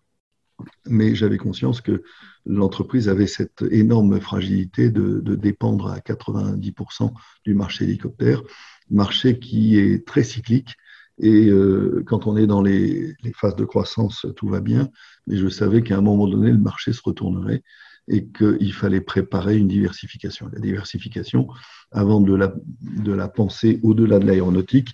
mais 0.86 1.14
j'avais 1.14 1.38
conscience 1.38 1.80
que 1.80 2.02
l'entreprise 2.44 3.08
avait 3.08 3.26
cette 3.26 3.64
énorme 3.70 4.20
fragilité 4.20 4.90
de, 4.90 5.20
de, 5.20 5.34
dépendre 5.34 5.88
à 5.88 5.98
90% 5.98 7.12
du 7.44 7.54
marché 7.54 7.84
hélicoptère, 7.84 8.42
marché 8.90 9.38
qui 9.38 9.78
est 9.78 10.06
très 10.06 10.22
cyclique. 10.22 10.76
Et 11.18 11.48
euh, 11.48 12.02
quand 12.06 12.26
on 12.26 12.36
est 12.36 12.46
dans 12.46 12.62
les, 12.62 13.16
phases 13.34 13.56
de 13.56 13.64
croissance, 13.64 14.26
tout 14.36 14.48
va 14.48 14.60
bien. 14.60 14.90
Mais 15.26 15.36
je 15.36 15.48
savais 15.48 15.82
qu'à 15.82 15.96
un 15.96 16.02
moment 16.02 16.28
donné, 16.28 16.50
le 16.50 16.58
marché 16.58 16.92
se 16.92 17.00
retournerait 17.02 17.62
et 18.08 18.26
qu'il 18.26 18.72
fallait 18.72 19.00
préparer 19.00 19.56
une 19.56 19.68
diversification. 19.68 20.48
La 20.52 20.60
diversification, 20.60 21.48
avant 21.90 22.20
de 22.20 22.34
la, 22.34 22.54
de 22.80 23.12
la 23.12 23.28
penser 23.28 23.80
au-delà 23.82 24.18
de 24.18 24.26
l'aéronautique, 24.26 24.90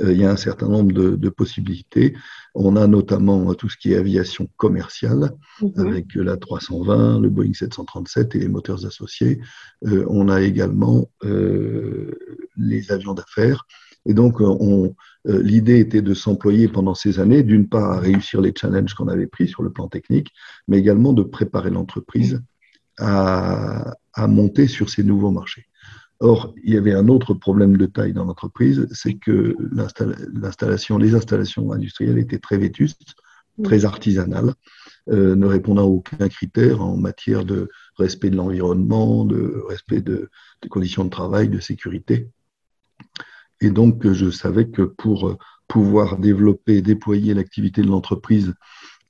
euh, 0.00 0.12
il 0.12 0.18
y 0.18 0.24
a 0.24 0.30
un 0.30 0.36
certain 0.36 0.68
nombre 0.68 0.92
de, 0.92 1.28
possibilités. 1.28 2.14
On 2.54 2.76
a 2.76 2.86
notamment 2.86 3.52
tout 3.54 3.68
ce 3.68 3.76
qui 3.76 3.92
est 3.92 3.96
aviation 3.96 4.48
commerciale, 4.56 5.30
mhm. 5.60 5.72
avec 5.76 6.14
la 6.14 6.36
320, 6.36 7.20
le 7.20 7.28
Boeing 7.28 7.52
737 7.52 8.34
et 8.34 8.38
les 8.38 8.48
moteurs 8.48 8.84
associés. 8.86 9.40
Euh, 9.86 10.04
on 10.08 10.28
a 10.28 10.40
également 10.42 11.10
les 12.56 12.92
avions 12.92 13.14
d'affaires. 13.14 13.66
Et 14.06 14.14
donc, 14.14 14.40
on, 14.40 14.94
euh, 15.28 15.42
l'idée 15.42 15.80
était 15.80 16.02
de 16.02 16.14
s'employer 16.14 16.68
pendant 16.68 16.94
ces 16.94 17.18
années, 17.18 17.42
d'une 17.42 17.68
part 17.68 17.92
à 17.92 17.98
réussir 17.98 18.40
les 18.40 18.52
challenges 18.56 18.94
qu'on 18.94 19.08
avait 19.08 19.26
pris 19.26 19.48
sur 19.48 19.62
le 19.62 19.70
plan 19.70 19.88
technique, 19.88 20.32
mais 20.68 20.78
également 20.78 21.12
de 21.12 21.22
préparer 21.22 21.70
l'entreprise 21.70 22.40
à, 22.98 23.94
monter 24.28 24.66
sur 24.66 24.88
ces 24.90 25.04
nouveaux 25.04 25.30
marchés. 25.30 25.66
Or, 26.20 26.54
il 26.64 26.72
y 26.72 26.78
avait 26.78 26.94
un 26.94 27.08
autre 27.08 27.34
problème 27.34 27.76
de 27.76 27.84
taille 27.84 28.14
dans 28.14 28.24
l'entreprise, 28.24 28.88
c'est 28.92 29.14
que 29.14 29.54
l'installation, 30.32 30.96
les 30.96 31.14
installations 31.14 31.70
industrielles 31.72 32.18
étaient 32.18 32.38
très 32.38 32.56
vétustes, 32.56 33.14
très 33.62 33.84
artisanales, 33.84 34.54
euh, 35.10 35.36
ne 35.36 35.46
répondant 35.46 35.82
à 35.82 35.86
aucun 35.86 36.28
critère 36.28 36.82
en 36.82 36.96
matière 36.96 37.44
de 37.44 37.68
respect 37.98 38.30
de 38.30 38.36
l'environnement, 38.36 39.24
de 39.24 39.62
respect 39.68 40.00
de, 40.00 40.30
des 40.62 40.68
conditions 40.68 41.04
de 41.04 41.10
travail, 41.10 41.48
de 41.48 41.60
sécurité. 41.60 42.30
Et 43.60 43.70
donc, 43.70 44.10
je 44.10 44.30
savais 44.30 44.68
que 44.68 44.82
pour 44.82 45.36
pouvoir 45.68 46.18
développer 46.18 46.76
et 46.76 46.82
déployer 46.82 47.34
l'activité 47.34 47.82
de 47.82 47.88
l'entreprise 47.88 48.54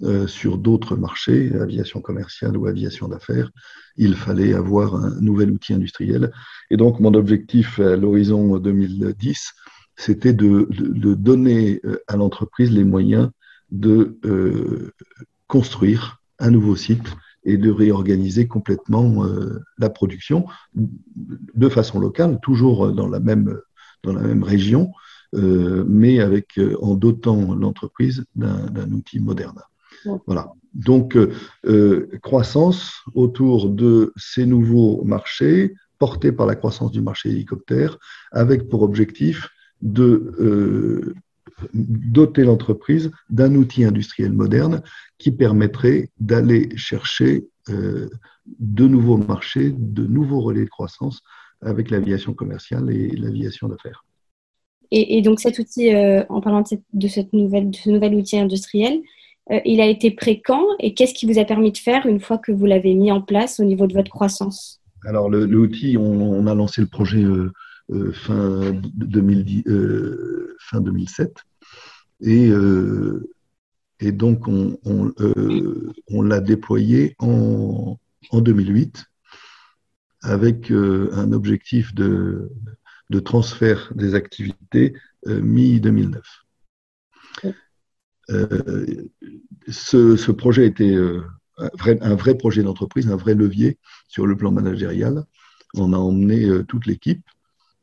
euh, 0.03 0.27
sur 0.27 0.59
d'autres 0.59 0.97
marchés, 0.97 1.55
aviation 1.55 2.01
commerciale 2.01 2.57
ou 2.57 2.67
aviation 2.67 3.09
d'affaires, 3.09 3.51
il 3.97 4.15
fallait 4.15 4.55
avoir 4.55 4.95
un 4.95 5.21
nouvel 5.21 5.51
outil 5.51 5.75
industriel. 5.75 6.33
Et 6.71 6.77
donc, 6.77 7.01
mon 7.01 7.15
objectif 7.15 7.79
à 7.81 7.97
l'horizon 7.97 8.59
2010, 8.59 9.53
c'était 9.97 10.35
de, 10.35 10.69
donner 11.15 11.81
euh, 11.85 11.99
à 12.09 12.17
l'entreprise 12.17 12.71
les 12.71 12.85
moyens 12.85 13.31
de 13.71 14.19
construire 15.49 16.19
un 16.39 16.53
nouveau 16.53 16.77
site 16.77 17.17
et 17.43 17.57
de 17.57 17.71
réorganiser 17.71 18.47
complètement 18.47 19.27
la 19.77 19.91
production 19.91 20.47
de 20.75 21.69
façon 21.69 21.99
locale, 21.99 22.39
toujours 22.41 22.93
dans 22.93 23.09
la 23.09 23.19
même 23.19 23.59
dans 24.05 24.13
la 24.13 24.23
même 24.23 24.45
région, 24.45 24.93
euh, 25.35 25.85
mais 25.87 26.21
avec, 26.21 26.59
euh, 26.59 26.77
en 26.81 26.95
dotant 26.95 27.55
l'entreprise 27.55 28.25
d'un 28.35 28.91
outil 28.93 29.21
moderne. 29.21 29.61
Voilà. 30.27 30.53
Donc, 30.75 31.17
euh, 31.17 32.11
croissance 32.23 32.93
autour 33.15 33.71
de 33.71 34.13
ces 34.17 34.47
nouveaux 34.47 35.03
marchés, 35.05 35.75
portés 35.99 36.33
par 36.33 36.47
la 36.47 36.55
croissance 36.55 36.91
du 36.91 37.01
marché 37.01 37.31
hélicoptère, 37.31 37.99
avec 38.33 38.69
pour 38.69 38.83
objectif 38.83 39.49
de 39.81 41.15
doter 41.73 42.45
l'entreprise 42.45 43.11
d'un 43.31 43.55
outil 43.55 43.85
industriel 43.85 44.33
moderne 44.33 44.83
qui 45.17 45.31
permettrait 45.31 46.11
d'aller 46.19 46.77
chercher 46.77 47.47
de 47.69 48.87
nouveaux 48.87 49.17
marchés, 49.17 49.73
de 49.77 50.07
nouveaux 50.07 50.41
relais 50.41 50.65
de 50.65 50.71
croissance 50.71 51.23
avec 51.63 51.91
l'aviation 51.91 52.35
commerciale 52.35 52.91
et 52.91 53.09
l'aviation 53.09 53.69
d'affaires. 53.69 54.05
Et, 54.93 55.21
donc 55.21 55.41
cet 55.41 55.59
outil, 55.59 55.93
euh, 55.93 56.25
en 56.29 56.41
parlant 56.41 56.63
de, 56.93 57.09
cette 57.09 57.33
nouvelle, 57.33 57.75
ce 57.75 57.91
nouvel 57.91 58.15
outil 58.15 58.39
industriel, 58.39 59.01
euh, 59.51 59.61
il 59.65 59.81
a 59.81 59.87
été 59.87 60.15
quand 60.45 60.65
et 60.81 60.95
qu'est-ce 60.95 61.15
qui 61.15 61.27
vous 61.27 61.39
a 61.39 61.45
permis 61.45 61.73
de 61.73 61.79
faire 61.79 62.07
une 62.07 62.21
fois 62.21 62.39
que 62.39 62.53
vous 62.53 62.67
l'avez 62.67 62.95
mis 62.95 63.13
en 63.13 63.21
place 63.21 63.61
au 63.61 63.65
niveau 63.65 63.87
de 63.87 63.95
votre 63.95 64.11
croissance 64.11 64.81
Alors 65.05 65.29
l'outil, 65.31 65.97
on, 65.99 66.47
a 66.47 66.55
lancé 66.55 66.81
le 66.81 66.87
projet 66.87 67.23
euh, 67.23 67.53
fin, 68.13 68.73
2010, 68.95 69.65
fin 70.59 70.81
2007 70.81 71.35
et, 72.23 72.51
donc 74.13 74.49
on, 74.49 76.23
l'a 76.23 76.41
déployé 76.41 77.15
en, 77.19 77.99
en 78.31 78.41
2008 78.41 79.07
avec 80.27 80.71
euh, 80.71 81.11
un 81.13 81.33
objectif 81.33 81.95
de, 81.95 82.51
transfert 83.25 83.93
des 83.95 84.15
activités 84.15 84.95
euh, 85.27 85.41
mi-2009. 85.41 86.21
Euh, 88.31 89.09
ce, 89.69 90.31
projet 90.33 90.67
était 90.67 90.97
un 91.59 91.71
vrai, 91.79 91.99
un 92.01 92.15
vrai 92.15 92.37
projet 92.37 92.63
d'entreprise, 92.63 93.09
un 93.09 93.17
vrai 93.17 93.35
levier 93.35 93.79
sur 94.09 94.27
le 94.27 94.37
plan 94.37 94.51
managérial. 94.51 95.25
On 95.75 95.93
a 95.93 95.99
emmené 95.99 96.49
toute 96.67 96.87
l'équipe 96.87 97.25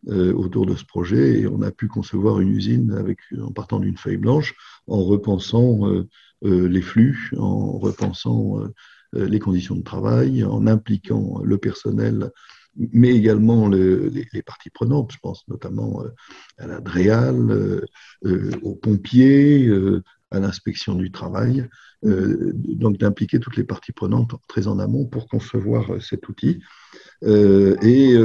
autour 0.07 0.65
de 0.65 0.75
ce 0.75 0.83
projet 0.83 1.39
et 1.39 1.47
on 1.47 1.61
a 1.61 1.71
pu 1.71 1.87
concevoir 1.87 2.41
une 2.41 2.49
usine 2.49 3.15
en 3.41 3.51
partant 3.51 3.79
d'une 3.79 3.97
feuille 3.97 4.17
blanche, 4.17 4.53
en 4.87 5.01
repensant 5.03 5.81
les 6.41 6.81
flux, 6.81 7.31
en 7.37 7.77
repensant 7.77 8.59
les 9.13 9.39
conditions 9.39 9.75
de 9.75 9.83
travail, 9.83 10.43
en 10.43 10.67
impliquant 10.67 11.41
le 11.43 11.57
personnel 11.57 12.31
mais 12.75 13.09
également 13.09 13.67
les, 13.67 14.41
parties 14.45 14.69
prenantes, 14.69 15.11
je 15.11 15.19
pense 15.21 15.47
notamment 15.47 16.03
à 16.57 16.67
la 16.67 16.79
DREAL, 16.79 17.85
aux 18.61 18.75
pompiers, 18.75 19.69
à 20.33 20.39
l'inspection 20.39 20.95
du 20.95 21.11
travail, 21.11 21.69
euh, 22.03 22.51
donc 22.55 22.97
d'impliquer 22.97 23.39
toutes 23.39 23.55
les 23.55 23.63
parties 23.63 23.91
prenantes 23.91 24.33
très 24.47 24.67
en 24.67 24.79
amont 24.79 25.05
pour 25.05 25.27
concevoir 25.27 25.93
euh, 25.93 25.99
cet 25.99 26.27
outil. 26.27 26.61
Euh, 27.23 27.77
et, 27.81 28.17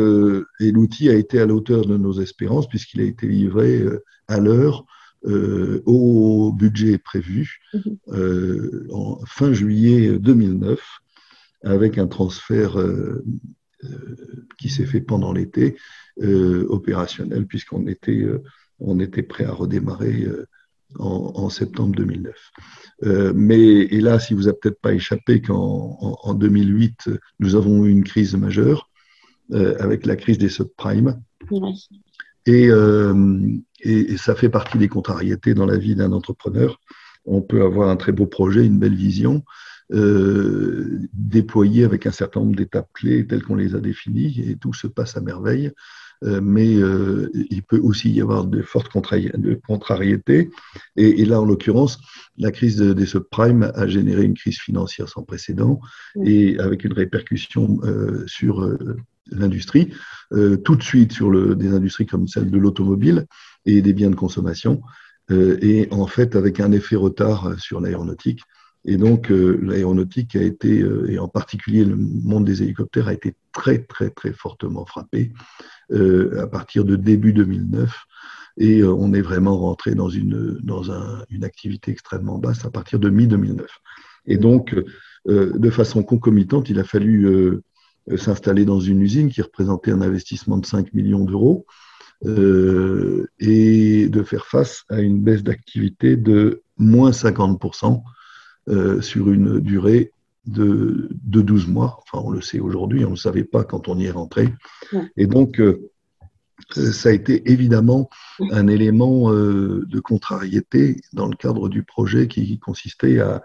l'outil 0.73 1.11
a 1.11 1.15
été 1.15 1.39
à 1.39 1.47
la 1.47 1.55
hauteur 1.55 1.85
de 1.85 1.97
nos 1.97 2.15
espérances 2.15 2.69
puisqu'il 2.69 3.01
a 3.01 3.05
été 3.05 3.27
livré 3.27 3.85
à 4.27 4.41
l'heure 4.41 4.85
au 5.25 6.53
budget 6.53 6.99
prévu 6.99 7.59
mhm. 7.75 8.89
en 8.91 9.21
fin 9.27 9.53
juillet 9.53 10.19
2009 10.19 10.81
avec 11.63 11.99
un 11.99 12.07
transfert 12.07 12.77
qui 14.59 14.69
s'est 14.69 14.87
fait 14.87 15.01
pendant 15.01 15.33
l'été 15.33 15.77
opérationnel 16.21 17.47
puisqu'on 17.47 17.87
était, 17.87 18.27
on 18.79 19.01
était 19.01 19.23
prêt 19.23 19.45
à 19.45 19.53
redémarrer 19.53 20.27
en, 20.99 21.49
septembre 21.51 21.95
2009. 21.97 22.35
Euh, 23.05 23.33
mais 23.35 23.61
hélas, 23.61 24.31
il 24.31 24.37
vous 24.37 24.49
a 24.49 24.53
peut-être 24.53 24.81
pas 24.81 24.95
échappé 24.95 25.41
qu'en 25.41 25.99
en, 26.01 26.35
2008, 26.35 27.11
nous 27.41 27.55
avons 27.55 27.85
eu 27.85 27.91
une 27.91 28.05
crise 28.05 28.35
majeure 28.37 28.89
euh, 29.53 29.77
avec 29.79 30.07
la 30.07 30.17
crise 30.17 30.39
des 30.39 30.49
subprimes. 30.49 31.23
Et, 32.47 32.69
euh, 32.71 33.15
et, 33.81 34.17
ça 34.17 34.35
fait 34.35 34.49
partie 34.49 34.79
des 34.79 34.89
contrariétés 34.89 35.55
dans 35.55 35.67
la 35.67 35.77
vie 35.77 35.95
d'un 35.95 36.13
entrepreneur. 36.13 36.81
On 37.25 37.43
peut 37.43 37.63
avoir 37.63 37.91
un 37.91 37.97
très 37.97 38.13
beau 38.13 38.27
projet, 38.27 38.65
une 38.65 38.79
belle 38.79 38.95
vision, 38.95 39.45
euh, 39.93 41.01
déployé 41.15 41.85
avec 41.85 42.07
un 42.07 42.11
certain 42.11 42.41
nombre 42.41 42.57
d'étapes 42.57 42.91
clés 42.93 43.27
telles 43.27 43.43
qu'on 43.43 43.55
les 43.55 43.75
a 43.75 43.81
définies, 43.81 44.41
et 44.41 44.57
tout 44.57 44.75
se 44.75 44.87
passe 44.87 45.17
à 45.17 45.21
merveille. 45.21 45.71
Euh, 46.25 46.41
mais 46.43 46.75
euh, 46.77 47.31
il 47.51 47.63
peut 47.63 47.79
aussi 47.79 48.11
y 48.11 48.21
avoir 48.21 48.45
de 48.45 48.63
fortes 48.63 48.89
contrariétés. 48.89 50.51
Et, 50.97 51.25
là, 51.25 51.41
en 51.41 51.45
l'occurrence, 51.45 51.99
la 52.37 52.51
crise 52.51 52.79
des 52.79 53.07
subprimes 53.07 53.71
a 53.75 53.87
généré 53.87 54.25
une 54.25 54.35
crise 54.35 54.59
financière 54.59 55.09
sans 55.09 55.23
précédent 55.23 55.81
et 56.25 56.59
avec 56.59 56.85
une 56.85 56.93
répercussion 56.93 57.79
euh, 57.85 58.25
sur 58.27 58.69
l'industrie, 59.31 59.93
tout 60.65 60.77
de 60.77 60.83
suite 60.83 61.13
sur 61.13 61.31
le, 61.31 61.55
des 61.55 61.69
industries 61.69 62.07
comme 62.07 62.27
celle 62.27 62.51
de 62.51 62.59
l'automobile 62.59 63.27
et 63.67 63.83
des 63.83 63.93
biens 63.93 64.11
de 64.11 64.15
consommation, 64.15 64.81
et 65.31 65.87
en 65.91 66.07
fait 66.07 66.35
avec 66.35 66.61
un 66.61 66.73
effet 66.73 66.97
retard 66.97 67.59
sur 67.59 67.81
l'aéronautique. 67.81 68.41
Et 68.85 68.97
donc, 68.97 69.29
l'aéronautique 69.29 70.37
a 70.37 70.43
été, 70.43 70.85
et 71.09 71.19
en 71.19 71.29
particulier 71.29 71.85
le 71.85 71.97
monde 71.97 72.45
des 72.45 72.63
hélicoptères, 72.63 73.09
a 73.09 73.13
été 73.13 73.35
très, 73.53 73.79
très, 73.79 74.11
très 74.11 74.33
fortement 74.33 74.87
frappé 74.87 75.33
euh, 75.91 76.41
à 76.41 76.47
partir 76.47 76.85
de 76.85 76.97
début 76.97 77.33
2009. 77.33 78.05
Et 78.59 78.81
euh, 78.81 78.93
on 78.93 79.13
est 79.13 79.21
vraiment 79.21 79.59
rentré 79.59 79.95
dans 79.95 80.09
une, 80.09 80.59
dans 80.63 80.93
un, 80.93 81.25
une 81.31 81.45
activité 81.45 81.91
extrêmement 81.91 82.39
basse 82.39 82.65
à 82.65 82.71
partir 82.71 82.99
de 82.99 83.09
mi-2009. 83.11 83.67
Et 84.27 84.37
donc, 84.37 84.75
euh, 85.29 85.53
de 85.59 85.71
façon 85.71 86.03
concomitante, 86.03 86.69
il 86.69 86.79
a 86.79 86.85
fallu 86.85 87.61
s'installer 88.17 88.65
dans 88.65 88.81
une 88.81 89.03
usine 89.03 89.31
qui 89.31 89.43
représentait 89.43 89.91
un 89.91 90.01
investissement 90.01 90.57
de 90.57 90.67
5 90.67 90.93
millions 90.95 91.25
d'euros 91.25 91.67
euh, 92.27 93.29
et 93.39 94.09
de 94.09 94.23
faire 94.23 94.47
face 94.47 94.85
à 94.89 95.01
une 95.01 95.21
baisse 95.21 95.43
d'activité 95.43 96.17
de 96.17 96.63
moins 96.77 97.11
50% 97.11 98.03
euh, 98.69 99.01
sur 99.01 99.31
une 99.31 99.61
durée 99.61 100.13
de, 100.47 101.09
de 101.25 101.43
12 101.43 101.69
mois. 101.69 102.01
Enfin, 102.03 102.25
on 102.25 102.31
le 102.31 102.41
sait 102.41 102.61
aujourd'hui, 102.61 103.05
on 103.05 103.11
ne 103.11 103.15
le 103.15 103.17
savait 103.17 103.45
pas 103.45 103.65
quand 103.65 103.89
on 103.89 103.99
y 103.99 104.07
est 104.07 104.11
rentré. 104.11 104.49
Et 105.17 105.27
donc, 105.27 105.61
euh, 105.61 105.91
ça 106.71 107.11
a 107.11 107.13
été 107.13 107.51
évidemment 107.51 108.11
un 108.51 108.67
élément 108.67 109.33
euh, 109.33 109.87
de 109.87 110.01
contrariété 110.01 111.01
dans 111.13 111.29
le 111.29 111.37
cadre 111.37 111.69
du 111.69 111.83
projet 111.83 112.29
qui 112.29 112.59
consistait 112.59 113.21
à, 113.21 113.43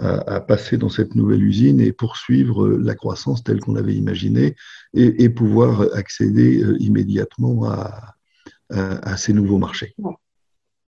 à, 0.00 0.40
passer 0.40 0.76
dans 0.76 0.88
cette 0.88 1.14
nouvelle 1.14 1.42
usine 1.42 1.80
et 1.80 1.92
poursuivre 1.92 2.68
la 2.68 2.94
croissance 2.94 3.42
telle 3.42 3.60
qu'on 3.60 3.74
l'avait 3.74 3.94
imaginée 3.94 4.54
et, 4.94 5.24
et, 5.24 5.28
pouvoir 5.28 5.82
accéder 5.94 6.62
euh, 6.62 6.76
immédiatement 6.78 7.64
à, 7.64 8.14
à, 8.70 9.16
ces 9.16 9.32
nouveaux 9.32 9.58
marchés. 9.58 9.94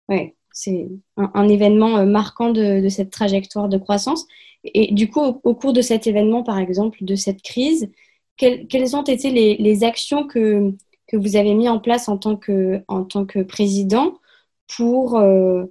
Oui, 0.10 0.34
c'est 0.52 0.88
un, 1.18 1.48
événement 1.48 2.06
marquant 2.06 2.52
de, 2.52 2.88
cette 2.90 3.12
trajectoire 3.12 3.70
de 3.70 3.78
croissance. 3.78 4.26
Et 4.64 4.94
du 4.94 5.10
coup, 5.10 5.22
au, 5.22 5.56
cours 5.56 5.74
de 5.74 5.82
cet 5.82 6.08
événement, 6.08 6.44
par 6.44 6.60
exemple, 6.60 6.98
de 7.02 7.16
cette 7.16 7.42
crise, 7.42 7.90
quelles, 8.38 8.96
ont 8.96 9.04
été 9.04 9.32
les, 9.32 9.84
actions 9.84 10.26
que, 10.26 10.74
que, 11.08 11.18
vous 11.18 11.36
avez 11.36 11.54
mis 11.54 11.70
en 11.70 11.80
place 11.80 12.10
en 12.10 12.18
tant 12.18 12.36
que, 12.36 12.82
en 12.88 13.04
tant 13.04 13.26
que 13.26 13.40
président 13.40 14.18
pour, 14.76 15.18
euh, 15.18 15.66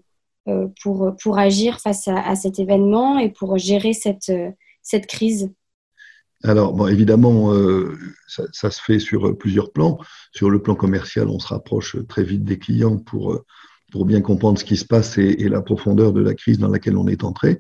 euh, 0.48 0.68
pour, 0.82 1.14
pour 1.22 1.38
agir 1.38 1.80
face 1.80 2.08
à, 2.08 2.34
cet 2.34 2.58
événement 2.58 3.18
et 3.18 3.30
pour 3.30 3.56
gérer 3.58 3.92
cette, 3.92 4.32
cette 4.82 5.06
crise? 5.06 5.50
Alors, 6.44 6.72
bon, 6.72 6.86
évidemment, 6.86 7.52
euh, 7.52 7.98
ça, 8.28 8.70
se 8.70 8.80
fait 8.80 9.00
sur 9.00 9.36
plusieurs 9.36 9.72
plans. 9.72 9.98
Sur 10.32 10.50
le 10.50 10.62
plan 10.62 10.74
commercial, 10.74 11.28
on 11.28 11.38
se 11.38 11.48
rapproche 11.48 11.96
très 12.06 12.22
vite 12.22 12.44
des 12.44 12.58
clients 12.58 12.98
pour 12.98 13.42
pour 13.90 14.04
bien 14.04 14.20
comprendre 14.20 14.58
ce 14.58 14.64
qui 14.64 14.76
se 14.76 14.84
passe 14.84 15.18
et, 15.18 15.48
la 15.48 15.62
profondeur 15.62 16.12
de 16.12 16.20
la 16.20 16.34
crise 16.34 16.58
dans 16.58 16.68
laquelle 16.68 16.96
on 16.96 17.08
est 17.08 17.24
entré, 17.24 17.58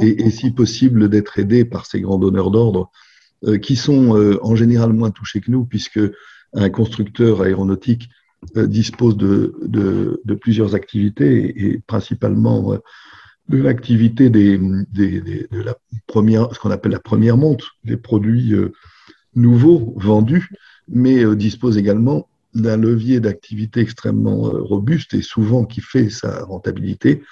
et, 0.00 0.30
si 0.30 0.50
possible 0.50 1.08
d'être 1.08 1.38
aidé 1.38 1.64
par 1.64 1.86
ces 1.86 2.00
grands 2.00 2.18
donneurs 2.18 2.50
d'ordre 2.50 2.90
euh, 3.44 3.58
qui 3.58 3.76
sont 3.76 4.16
euh, 4.16 4.38
en 4.42 4.54
général 4.54 4.92
moins 4.92 5.10
touchés 5.10 5.40
que 5.40 5.50
nous, 5.50 5.64
puisque 5.64 6.00
un 6.54 6.70
constructeur 6.70 7.42
aéronautique 7.42 8.08
euh, 8.56 8.66
dispose 8.66 9.16
de, 9.16 9.56
de, 9.62 10.22
de, 10.24 10.34
plusieurs 10.34 10.74
activités 10.74 11.66
et, 11.66 11.78
principalement 11.78 12.78
de 13.48 13.58
l'activité 13.58 14.30
des, 14.30 14.58
des, 14.92 15.20
de 15.20 15.60
la 15.60 15.76
première, 16.06 16.54
ce 16.54 16.60
qu'on 16.60 16.70
appelle 16.70 16.92
la 16.92 17.00
première 17.00 17.36
monte, 17.36 17.64
des 17.82 17.96
produits 17.96 18.54
nouveaux 19.34 19.92
vendus, 19.96 20.48
mais 20.88 21.36
dispose 21.36 21.76
également 21.76 22.28
d'un 22.54 22.76
levier 22.76 23.20
d'activité 23.20 23.80
extrêmement 23.80 24.48
euh, 24.48 24.62
robuste 24.62 25.14
et 25.14 25.22
souvent 25.22 25.64
qui 25.64 25.80
fait 25.80 26.08
sa 26.10 26.44
rentabilité, 26.44 27.22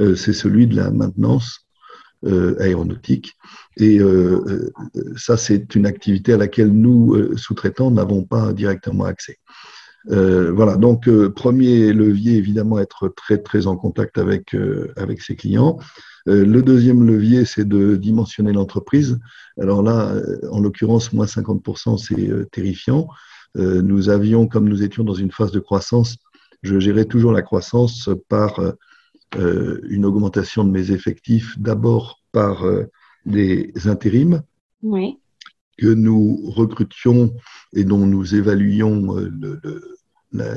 euh, 0.00 0.16
c'est 0.16 0.32
celui 0.32 0.66
de 0.66 0.76
la 0.76 0.90
maintenance 0.90 1.66
euh, 2.24 2.56
aéronautique. 2.60 3.36
Et 3.78 4.00
ça, 5.16 5.36
c'est 5.36 5.74
une 5.74 5.86
activité 5.86 6.34
à 6.34 6.36
laquelle 6.36 6.70
nous, 6.70 7.36
sous-traitants, 7.36 7.90
n'avons 7.90 8.22
pas 8.22 8.52
directement 8.52 9.04
accès. 9.04 9.38
voilà, 10.06 10.76
donc 10.76 11.08
premier 11.30 11.92
levier, 11.92 12.36
évidemment, 12.36 12.78
être 12.78 13.08
très 13.08 13.38
très 13.38 13.66
en 13.66 13.76
contact 13.76 14.18
avec, 14.18 14.54
avec 14.96 15.22
ses 15.22 15.36
clients. 15.36 15.78
le 16.26 16.60
deuxième 16.60 17.04
levier, 17.04 17.44
c'est 17.46 17.66
de 17.66 17.96
dimensionner 17.96 18.52
l'entreprise. 18.52 19.18
Alors 19.58 19.82
là, 19.82 20.14
en 20.50 20.60
l'occurrence, 20.60 21.12
moins 21.14 21.26
50%, 21.26 21.96
c'est 21.96 22.50
terrifiant. 22.50 23.08
Euh, 23.58 23.82
nous 23.82 24.08
avions, 24.08 24.46
comme 24.46 24.68
nous 24.68 24.82
étions 24.82 25.04
dans 25.04 25.14
une 25.14 25.30
phase 25.30 25.52
de 25.52 25.60
croissance, 25.60 26.16
je 26.62 26.78
gérais 26.78 27.04
toujours 27.04 27.32
la 27.32 27.42
croissance 27.42 28.08
par 28.28 28.60
euh, 29.36 29.80
une 29.88 30.04
augmentation 30.04 30.64
de 30.64 30.70
mes 30.70 30.90
effectifs, 30.90 31.58
d'abord 31.58 32.20
par 32.32 32.64
euh, 32.64 32.84
des 33.26 33.72
intérims 33.86 34.42
que 35.78 35.86
nous 35.86 36.40
recrutions 36.44 37.34
et 37.72 37.84
dont 37.84 38.06
nous 38.06 38.34
évaluions 38.34 39.14
le, 39.14 39.60
la, 40.32 40.54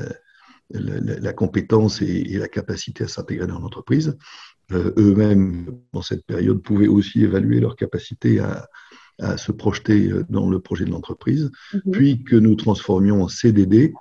la, 0.72 1.34
compétence 1.34 2.02
et, 2.02 2.24
la 2.38 2.48
capacité 2.48 3.04
à 3.04 3.08
s'intégrer 3.08 3.48
dans 3.48 3.60
l'entreprise. 3.60 4.18
Eux-mêmes, 4.72 5.80
dans 5.94 6.02
cette 6.02 6.26
période, 6.26 6.62
pouvaient 6.62 6.88
aussi 6.88 7.24
évaluer 7.24 7.60
leur 7.60 7.76
capacité 7.76 8.40
à, 8.40 8.68
à 9.20 9.38
se 9.38 9.52
projeter 9.52 10.12
euh, 10.12 10.26
dans 10.30 10.50
le 10.50 10.60
projet 10.60 10.86
de 10.86 10.92
l'entreprise, 10.92 11.52
mhm. 11.74 11.92
puis 11.92 12.24
que 12.24 12.36
nous 12.36 12.56
transformions 12.56 13.24
en 13.24 13.28
CDD 13.28 13.94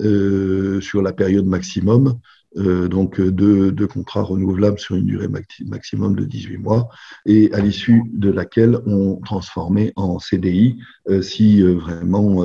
euh, 0.00 0.80
sur 0.80 1.02
la 1.02 1.12
période 1.12 1.46
maximum, 1.46 2.18
euh, 2.56 2.86
donc 2.86 3.20
deux, 3.20 3.72
deux, 3.72 3.86
contrats 3.88 4.22
renouvelables 4.22 4.78
sur 4.78 4.94
une 4.94 5.06
durée 5.06 5.28
maximum 5.66 6.14
de 6.14 6.24
18 6.24 6.58
mois, 6.58 6.88
et 7.26 7.52
à 7.52 7.60
l'issue 7.60 8.02
de 8.12 8.30
laquelle 8.30 8.78
on 8.86 9.16
transformait 9.16 9.92
en 9.96 10.20
CDI 10.20 10.78
euh, 11.08 11.20
si 11.20 11.62
euh, 11.62 11.74
vraiment 11.74 12.44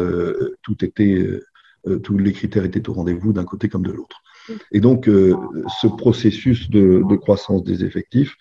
tout 0.64 0.84
était, 0.84 1.40
tous 2.04 2.18
les 2.18 2.34
critères 2.34 2.66
étaient 2.66 2.90
au 2.90 2.94
rendez-vous 2.94 3.34
d'un 3.34 3.46
côté 3.46 3.70
comme 3.70 3.86
de 3.86 3.92
l'autre. 3.92 4.22
Mhm. 4.50 4.58
Et 4.72 4.80
donc, 4.80 5.06
ce 5.06 5.88
processus 5.88 6.70
de, 6.70 7.04
de, 7.08 7.16
croissance 7.16 7.64
des 7.64 7.84
effectifs 7.84 8.36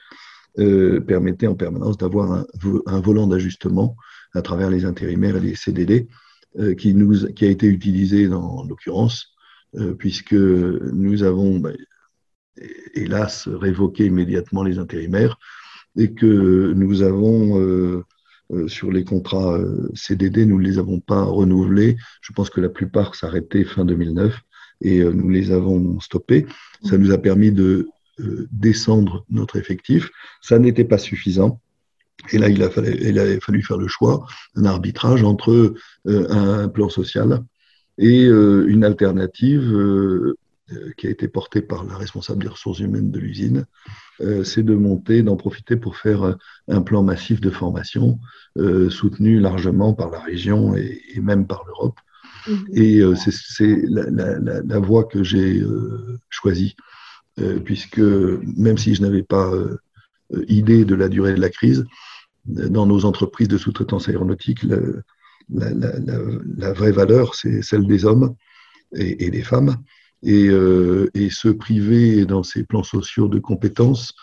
euh, 0.59 1.01
permettait 1.01 1.47
en 1.47 1.55
permanence 1.55 1.97
d'avoir 1.97 2.45
un, 2.87 3.01
volant 3.01 3.27
d'ajustement 3.27 3.97
à 4.35 4.43
travers 4.43 4.71
les 4.71 4.85
intérimaires 4.85 5.37
et 5.37 5.41
les 5.41 5.55
CDD 5.55 6.09
qui, 6.77 6.95
nous, 6.95 7.33
qui 7.35 7.45
a 7.45 7.49
été 7.49 7.67
utilisé 7.67 8.27
dans 8.27 8.65
l'occurrence, 8.65 9.35
puisque 9.99 10.33
nous 10.33 11.23
avons, 11.23 11.61
ben, 11.61 11.77
hélas, 12.95 13.47
révoqué 13.47 14.07
immédiatement 14.07 14.65
les 14.65 14.79
intérimaires 14.79 15.39
et 15.97 16.15
que 16.15 16.73
nous 16.75 17.03
avons 17.03 18.03
sur 18.67 18.91
les 18.91 19.05
contrats 19.05 19.61
CDD, 19.95 20.47
nous 20.47 20.59
ne 20.59 20.65
les 20.65 20.79
avons 20.79 21.01
pas 21.01 21.23
renouvelés. 21.23 21.97
Je 22.23 22.33
pense 22.33 22.51
que 22.51 22.61
la 22.61 22.71
plupart 22.71 23.15
s'arrêtaient 23.15 23.65
fin 23.65 23.85
2009 23.85 24.41
et 24.81 25.05
nous 25.05 25.29
les 25.29 25.53
avons 25.53 26.01
stoppés. 26.01 26.47
Ça 26.83 26.99
nous 26.99 27.13
a 27.13 27.19
permis 27.19 27.53
de 27.53 27.89
descendre 28.51 29.25
notre 29.31 29.57
effectif. 29.57 30.11
Ça 30.41 30.59
n'était 30.59 30.85
pas 30.85 30.99
suffisant. 30.99 31.61
Et 32.33 32.39
là, 32.39 32.49
il 32.49 32.63
a, 32.63 32.71
fallu, 32.71 32.97
il 33.01 33.19
a 33.19 33.41
fallu 33.41 33.63
faire 33.63 33.79
le 33.79 33.89
choix, 33.89 34.27
un 34.57 34.65
arbitrage 34.65 35.23
entre 35.23 35.75
un 36.07 36.69
plan 36.69 36.89
social 36.89 37.45
et 37.97 38.25
une 38.25 38.85
alternative 38.85 40.35
qui 40.97 41.07
a 41.07 41.11
été 41.11 41.29
portée 41.29 41.63
par 41.63 41.85
la 41.85 41.97
responsable 41.97 42.43
des 42.43 42.49
ressources 42.49 42.81
humaines 42.81 43.11
de 43.11 43.19
l'usine, 43.21 43.67
c'est 44.43 44.65
de 44.65 44.75
monter, 44.75 45.23
d'en 45.23 45.37
profiter 45.37 45.77
pour 45.77 45.97
faire 45.97 46.37
un 46.67 46.83
plan 46.83 47.03
massif 47.05 47.41
de 47.41 47.51
formation 47.51 48.19
soutenu 48.91 49.39
largement 49.39 49.95
par 49.95 50.11
la 50.11 50.21
région 50.21 50.75
et, 50.75 51.01
même 51.23 51.47
par 51.47 51.65
l'Europe. 51.67 51.99
Mmh. 52.49 52.55
Et 52.75 53.03
c'est 53.17 53.77
la, 53.87 54.11
la, 54.11 54.61
la, 54.61 54.79
voie 54.79 55.05
que 55.05 55.23
j'ai 55.23 55.63
choisie. 56.31 56.75
Euh, 57.41 57.61
puisque 57.61 57.99
même 57.99 58.79
si 58.79 58.95
je 58.95 59.03
n'avais 59.03 59.23
pas 59.23 59.51
euh, 59.53 59.79
idée 60.49 60.85
de 60.85 60.95
la 60.95 61.09
durée 61.09 61.35
de 61.35 61.41
la 61.41 61.51
crise, 61.51 61.85
dans 62.47 62.87
nos 62.87 63.05
entreprises 63.05 63.49
de 63.49 63.59
sous-traitance 63.59 64.09
aéronautique, 64.09 64.65
la, 65.51 66.73
vraie 66.73 66.93
valeur, 66.93 67.35
c'est 67.35 67.63
celle 67.63 67.87
des 67.87 68.05
hommes 68.07 68.35
et, 68.95 69.31
des 69.31 69.43
femmes. 69.43 69.77
Euh, 70.27 71.09
et, 71.15 71.31
se 71.31 71.49
priver 71.49 72.25
dans 72.25 72.43
ces 72.43 72.65
plans 72.65 72.83
sociaux 72.83 73.29
de 73.29 73.39
compétences 73.39 74.15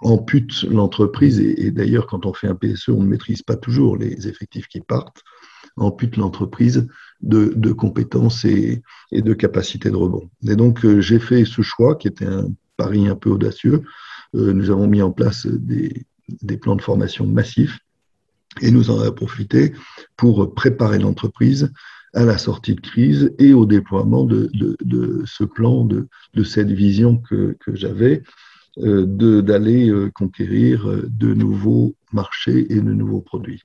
ampute 0.00 0.62
l'entreprise. 0.64 1.38
Et, 1.38 1.70
d'ailleurs, 1.70 2.06
quand 2.06 2.24
on 2.24 2.32
fait 2.32 2.48
un 2.48 2.54
PSE, 2.54 2.88
on 2.88 3.02
ne 3.02 3.08
maîtrise 3.08 3.42
pas 3.42 3.56
toujours 3.56 3.96
les 3.96 4.26
effectifs 4.26 4.68
qui 4.68 4.80
partent, 4.80 5.22
ampute 5.76 6.16
l'entreprise 6.16 6.88
de, 7.20 7.72
compétences 7.72 8.44
et, 8.44 8.82
de 9.12 9.34
capacités 9.34 9.90
de 9.90 9.96
rebond. 9.96 10.28
Et 10.46 10.56
donc, 10.56 10.84
euh, 10.84 11.00
j'ai 11.00 11.18
fait 11.18 11.44
ce 11.44 11.62
choix 11.62 11.96
qui 11.96 12.08
était 12.08 12.26
un 12.26 12.48
pari 12.76 13.08
un 13.08 13.16
peu 13.16 13.30
audacieux. 13.30 13.82
Euh, 14.34 14.52
nous 14.52 14.70
avons 14.70 14.86
mis 14.86 15.02
en 15.02 15.12
place 15.12 15.46
des, 15.46 16.06
plans 16.60 16.76
de 16.76 16.82
formation 16.82 17.26
massifs 17.26 17.78
et 18.60 18.70
nous 18.70 18.90
en 18.90 19.00
avons 19.00 19.12
profité 19.12 19.72
pour 20.16 20.54
préparer 20.54 20.98
l'entreprise 20.98 21.72
à 22.14 22.24
la 22.24 22.38
sortie 22.38 22.74
de 22.74 22.80
crise 22.80 23.34
et 23.38 23.52
au 23.52 23.66
déploiement 23.66 24.24
de, 24.24 24.50
ce 25.26 25.44
plan, 25.44 25.84
de, 25.84 26.08
cette 26.44 26.70
vision 26.70 27.18
que, 27.18 27.56
j'avais, 27.74 28.22
euh, 28.78 29.04
d'aller 29.42 29.92
conquérir 30.14 30.86
de 31.08 31.34
nouveaux 31.34 31.94
marchés 32.12 32.72
et 32.72 32.80
de 32.80 32.92
nouveaux 32.92 33.20
produits. 33.20 33.62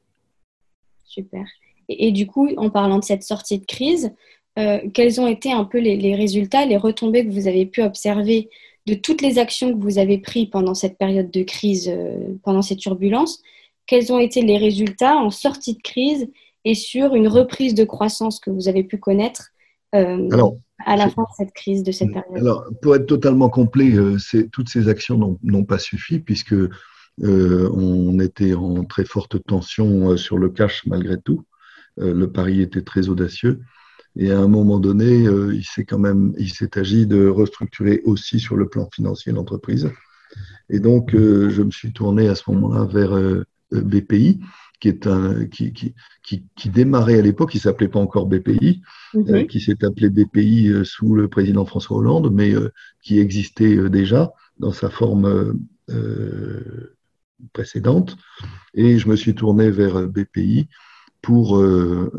Super. 1.06 1.46
Et, 1.90 2.12
du 2.12 2.28
coup, 2.28 2.50
en 2.58 2.70
parlant 2.70 3.00
de 3.00 3.04
cette 3.04 3.24
sortie 3.24 3.60
de 3.60 3.66
crise, 3.66 4.14
euh, 4.60 4.80
quels 4.94 5.22
ont 5.22 5.28
été 5.28 5.52
un 5.52 5.64
peu 5.64 5.80
les, 5.80 6.16
résultats, 6.16 6.66
les 6.66 6.78
retombées 6.78 7.26
que 7.26 7.32
vous 7.32 7.48
avez 7.48 7.66
pu 7.66 7.82
observer 7.82 8.50
de 8.88 8.96
toutes 8.96 9.22
les 9.22 9.40
actions 9.40 9.72
que 9.74 9.82
vous 9.82 9.98
avez 9.98 10.18
prises 10.18 10.50
pendant 10.50 10.74
cette 10.74 10.98
période 10.98 11.32
de 11.32 11.44
crise, 11.44 11.90
euh, 11.90 12.36
pendant 12.44 12.62
ces 12.62 12.76
turbulences? 12.76 13.42
Quels 13.88 14.12
ont 14.12 14.20
été 14.20 14.42
les 14.42 14.58
résultats 14.58 15.16
en 15.16 15.30
sortie 15.30 15.76
de 15.76 15.82
crise 15.82 16.30
et 16.66 16.76
sur 16.76 17.16
une 17.16 17.28
reprise 17.28 17.74
de 17.74 17.84
croissance 17.84 18.40
que 18.40 18.50
vous 18.50 18.68
avez 18.68 18.84
pu 18.84 18.98
connaître 18.98 19.50
euh, 19.96 20.30
à 20.86 20.96
la 20.96 21.10
fin 21.10 21.24
de 21.24 21.28
cette 21.38 21.54
crise, 21.54 21.84
de 21.84 21.92
cette 21.92 22.12
période? 22.12 22.38
Alors, 22.38 22.66
pour 22.82 22.96
être 22.96 23.08
totalement 23.08 23.50
complet, 23.50 23.94
toutes 24.52 24.70
ces 24.70 24.88
actions 24.88 25.38
n'ont 25.44 25.66
pas 25.66 25.80
suffi 25.80 26.20
puisque 26.20 26.56
on 27.22 28.20
était 28.20 28.54
en 28.54 28.84
très 28.86 29.06
forte 29.06 29.44
tension 29.46 30.16
sur 30.18 30.38
le 30.38 30.50
cash 30.50 30.86
malgré 30.86 31.20
tout. 31.20 31.44
Euh, 32.00 32.14
le 32.14 32.32
pari 32.32 32.62
était 32.62 32.82
très 32.82 33.10
audacieux. 33.10 33.62
Et 34.16 34.32
à 34.32 34.40
un 34.40 34.48
moment 34.48 34.80
donné, 34.80 35.26
euh, 35.26 35.54
il 35.54 35.64
s'est 35.64 35.86
quand 35.86 36.00
même, 36.00 36.34
il 36.38 36.52
s'est 36.54 36.78
agi 36.78 37.08
de 37.08 37.28
restructurer 37.28 38.02
aussi 38.04 38.40
sur 38.40 38.58
le 38.58 38.68
plan 38.68 38.90
financier 38.94 39.32
l'entreprise. 39.32 39.90
Et 40.70 40.80
donc, 40.80 41.14
euh, 41.14 41.50
je 41.50 41.62
me 41.62 41.72
suis 41.72 41.94
tourné 41.94 42.28
à 42.28 42.36
ce 42.36 42.50
moment-là 42.52 42.86
vers 42.86 43.18
BPI, 43.72 44.40
qui 44.80 44.88
est 44.88 45.08
un, 45.08 45.46
qui, 45.46 45.72
qui, 45.74 45.94
qui, 46.24 46.70
démarrait 46.70 47.20
à 47.20 47.22
l'époque, 47.22 47.56
il 47.56 47.60
s'appelait 47.60 47.88
pas 47.88 48.00
encore 48.00 48.26
BPI, 48.26 48.82
mhm. 49.14 49.48
qui 49.48 49.62
s'est 49.62 49.84
appelé 49.84 50.10
BPI 50.10 50.74
sous 50.84 51.14
le 51.14 51.28
président 51.28 51.66
François 51.66 51.98
Hollande, 51.98 52.34
mais 52.34 52.54
qui 53.02 53.20
existait 53.20 53.90
déjà 53.90 54.34
dans 54.60 54.72
sa 54.74 54.90
forme 54.90 55.58
précédente. 57.54 58.18
Et 58.74 58.98
je 58.98 59.08
me 59.08 59.16
suis 59.16 59.36
tourné 59.36 59.70
vers 59.72 60.08
BPI 60.08 60.68
pour 61.22 61.58
euh, 61.58 62.12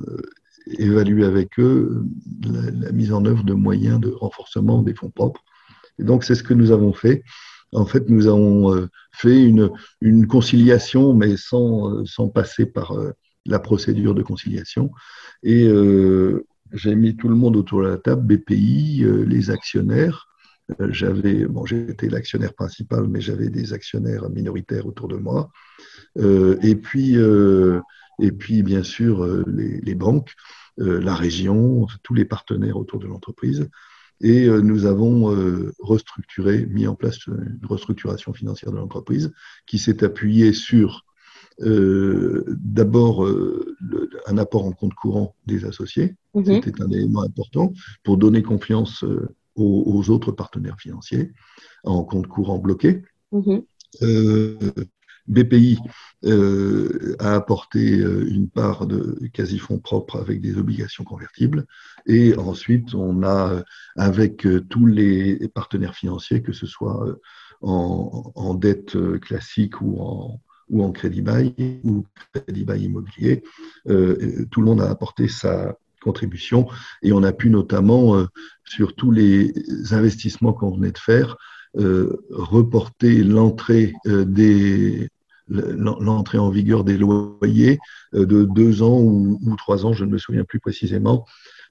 évaluer 0.78 1.24
avec 1.24 1.58
eux 1.58 2.04
la, 2.42 2.92
mise 2.92 3.12
en 3.12 3.24
œuvre 3.24 3.44
de 3.44 3.54
moyens 3.54 4.00
de 4.00 4.10
renforcement 4.10 4.82
des 4.82 4.94
fonds 4.94 5.10
propres. 5.10 5.42
Et 5.98 6.04
donc, 6.04 6.24
c'est 6.24 6.34
ce 6.34 6.42
que 6.42 6.54
nous 6.54 6.70
avons 6.70 6.92
fait. 6.92 7.22
En 7.72 7.86
fait, 7.86 8.08
nous 8.08 8.26
avons 8.26 8.74
euh, 8.74 8.88
fait 9.12 9.42
une, 9.42 9.70
une 10.00 10.26
conciliation, 10.26 11.14
mais 11.14 11.36
sans, 11.36 11.90
euh, 11.90 12.04
sans 12.06 12.28
passer 12.28 12.66
par 12.66 12.94
la 13.46 13.58
procédure 13.58 14.14
de 14.14 14.22
conciliation. 14.22 14.90
Et 15.42 15.68
j'ai 16.72 16.94
mis 16.94 17.16
tout 17.16 17.28
le 17.28 17.34
monde 17.34 17.56
autour 17.56 17.82
de 17.82 17.88
la 17.88 17.98
table, 17.98 18.36
BPI, 18.36 19.04
les 19.26 19.50
actionnaires. 19.50 20.28
J'avais, 20.78 21.44
bon, 21.46 21.66
j'étais 21.66 22.08
l'actionnaire 22.08 22.54
principal, 22.54 23.08
mais 23.08 23.20
j'avais 23.20 23.48
des 23.48 23.72
actionnaires 23.72 24.30
minoritaires 24.30 24.86
autour 24.86 25.08
de 25.08 25.16
moi. 25.16 25.50
et 26.16 26.76
puis, 26.76 27.16
et 28.22 28.30
puis 28.32 28.62
bien 28.62 28.85
sûr 28.85 29.24
euh, 29.24 29.44
les, 29.46 29.94
banques, 29.94 30.35
euh, 30.78 31.00
la 31.00 31.14
région, 31.14 31.87
tous 32.02 32.14
les 32.14 32.24
partenaires 32.24 32.76
autour 32.76 33.00
de 33.00 33.06
l'entreprise. 33.06 33.68
Et 34.20 34.46
euh, 34.46 34.61
nous 34.61 34.87
avons 34.87 35.35
restructuré, 35.80 36.64
mis 36.66 36.87
en 36.87 36.94
place 36.94 37.26
une 37.26 37.58
restructuration 37.64 38.32
financière 38.32 38.70
de 38.70 38.76
l'entreprise 38.76 39.32
qui 39.66 39.78
s'est 39.78 40.04
appuyée 40.04 40.52
sur 40.52 41.04
d'abord 41.61 43.28
un 44.26 44.38
apport 44.38 44.64
en 44.64 44.72
compte 44.72 44.94
courant 44.94 45.37
des 45.46 45.64
associés. 45.64 46.16
Mhm. 46.35 46.44
C'était 46.44 46.82
un 46.82 46.90
élément 46.90 47.22
important 47.22 47.72
pour 48.04 48.16
donner 48.16 48.42
confiance 48.42 49.04
aux, 49.54 50.11
autres 50.11 50.32
partenaires 50.32 50.80
financiers 50.80 51.32
en 51.85 52.04
compte 52.04 52.26
courant 52.26 52.58
bloqué. 52.58 53.02
Mhm. 53.32 53.62
BPI 55.28 55.78
euh, 56.24 57.16
a 57.18 57.35
apporté 57.35 57.98
euh, 57.98 58.24
une 58.28 58.48
part 58.48 58.87
de 58.87 59.18
quasi-fonds 59.32 59.78
propres 59.78 60.20
avec 60.20 60.40
des 60.40 60.56
obligations 60.56 61.04
convertibles. 61.04 61.66
Et 62.06 62.37
ensuite, 62.37 62.94
on 62.94 63.22
a, 63.22 63.52
euh, 63.52 63.62
avec 63.96 64.46
tous 64.68 64.87
les 64.87 65.48
partenaires 65.48 65.94
financiers, 65.94 66.42
que 66.42 66.52
ce 66.52 66.66
soit 66.66 67.04
en, 67.61 68.54
dette 68.54 68.96
classique 69.20 69.80
ou 69.80 70.00
en, 70.00 70.40
ou 70.68 70.85
en 70.85 70.92
crédit 70.92 71.22
bail 71.22 71.54
ou 71.85 72.04
crédit 72.32 72.64
bail 72.64 72.85
immobilier, 72.85 73.42
tout 73.85 74.61
le 74.61 74.64
monde 74.64 74.80
a 74.80 74.90
apporté 74.90 75.28
sa 75.28 75.76
contribution 76.00 76.68
et 77.02 77.12
on 77.12 77.22
a 77.22 77.32
pu 77.32 77.50
notamment, 77.50 78.26
sur 78.64 78.94
tous 78.96 79.12
les 79.12 79.52
investissements 79.92 80.52
qu'on 80.52 80.74
venait 80.74 80.92
de 80.92 80.98
faire, 80.98 81.37
reporter 81.74 83.22
l'entrée 83.22 83.92
des 84.04 85.08
l'entrée 85.48 86.38
en 86.38 86.50
vigueur 86.50 86.85
des 86.85 86.96
loyers 86.96 87.78
euh, 88.14 88.26
de 88.26 88.44
deux 88.44 88.83
ans 88.83 89.00
ou, 89.00 89.38
trois 89.57 89.87
ans, 89.87 89.92
je 89.92 90.05
ne 90.05 90.11
me 90.11 90.18
souviens 90.18 90.44
plus 90.44 90.61
précisément, 90.61 91.26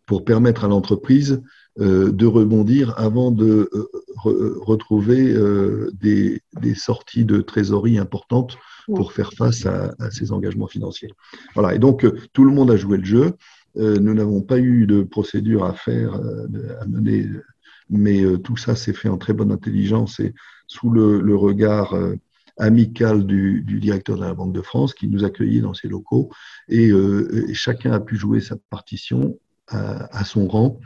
pour 0.06 0.26
permettre 0.26 0.66
à 0.66 0.68
l'entreprise 0.68 1.42
euh, 1.80 2.12
de 2.12 2.26
rebondir 2.26 2.94
avant 2.98 3.32
de 3.32 3.70
euh, 3.74 4.60
retrouver 4.62 5.34
des, 5.94 6.42
sorties 6.76 7.26
de 7.26 7.42
trésorerie 7.42 7.98
importantes 7.98 8.58
pour 8.88 9.14
faire 9.14 9.32
face 9.34 9.66
à, 9.66 9.94
ces 10.12 10.32
engagements 10.32 10.68
financiers. 10.68 11.10
Voilà, 11.54 11.76
et 11.76 11.80
donc 11.80 12.06
tout 12.34 12.44
le 12.44 12.52
monde 12.52 12.72
a 12.72 12.78
joué 12.78 12.98
le 12.98 13.06
jeu. 13.06 13.34
nous 13.76 14.14
n'avons 14.14 14.42
pas 14.42 14.60
eu 14.60 14.86
de 14.86 15.02
procédure 15.04 15.64
à 15.64 15.74
faire, 15.74 16.16
à 16.16 16.86
mener, 16.88 17.28
mais 17.90 18.22
tout 18.44 18.58
ça 18.58 18.76
s'est 18.76 18.94
fait 18.94 19.10
en 19.10 19.18
très 19.18 19.34
bonne 19.34 19.52
intelligence 19.52 20.20
et 20.20 20.34
sous 20.68 20.90
le 20.90 21.36
regard 21.36 21.96
amical 22.58 23.26
du, 23.26 23.64
directeur 23.80 24.18
de 24.18 24.22
la 24.22 24.34
Banque 24.34 24.54
de 24.54 24.62
France 24.62 24.94
qui 24.94 25.08
nous 25.08 25.24
accueillait 25.24 25.62
dans 25.62 25.74
ses 25.74 25.88
locaux 25.88 26.30
euh, 26.72 27.46
et, 27.48 27.54
chacun 27.54 27.92
a 27.92 28.00
pu 28.00 28.16
jouer 28.16 28.42
sa 28.42 28.56
partition 28.70 29.38
à, 29.68 30.26
son 30.26 30.48
rang 30.50 30.80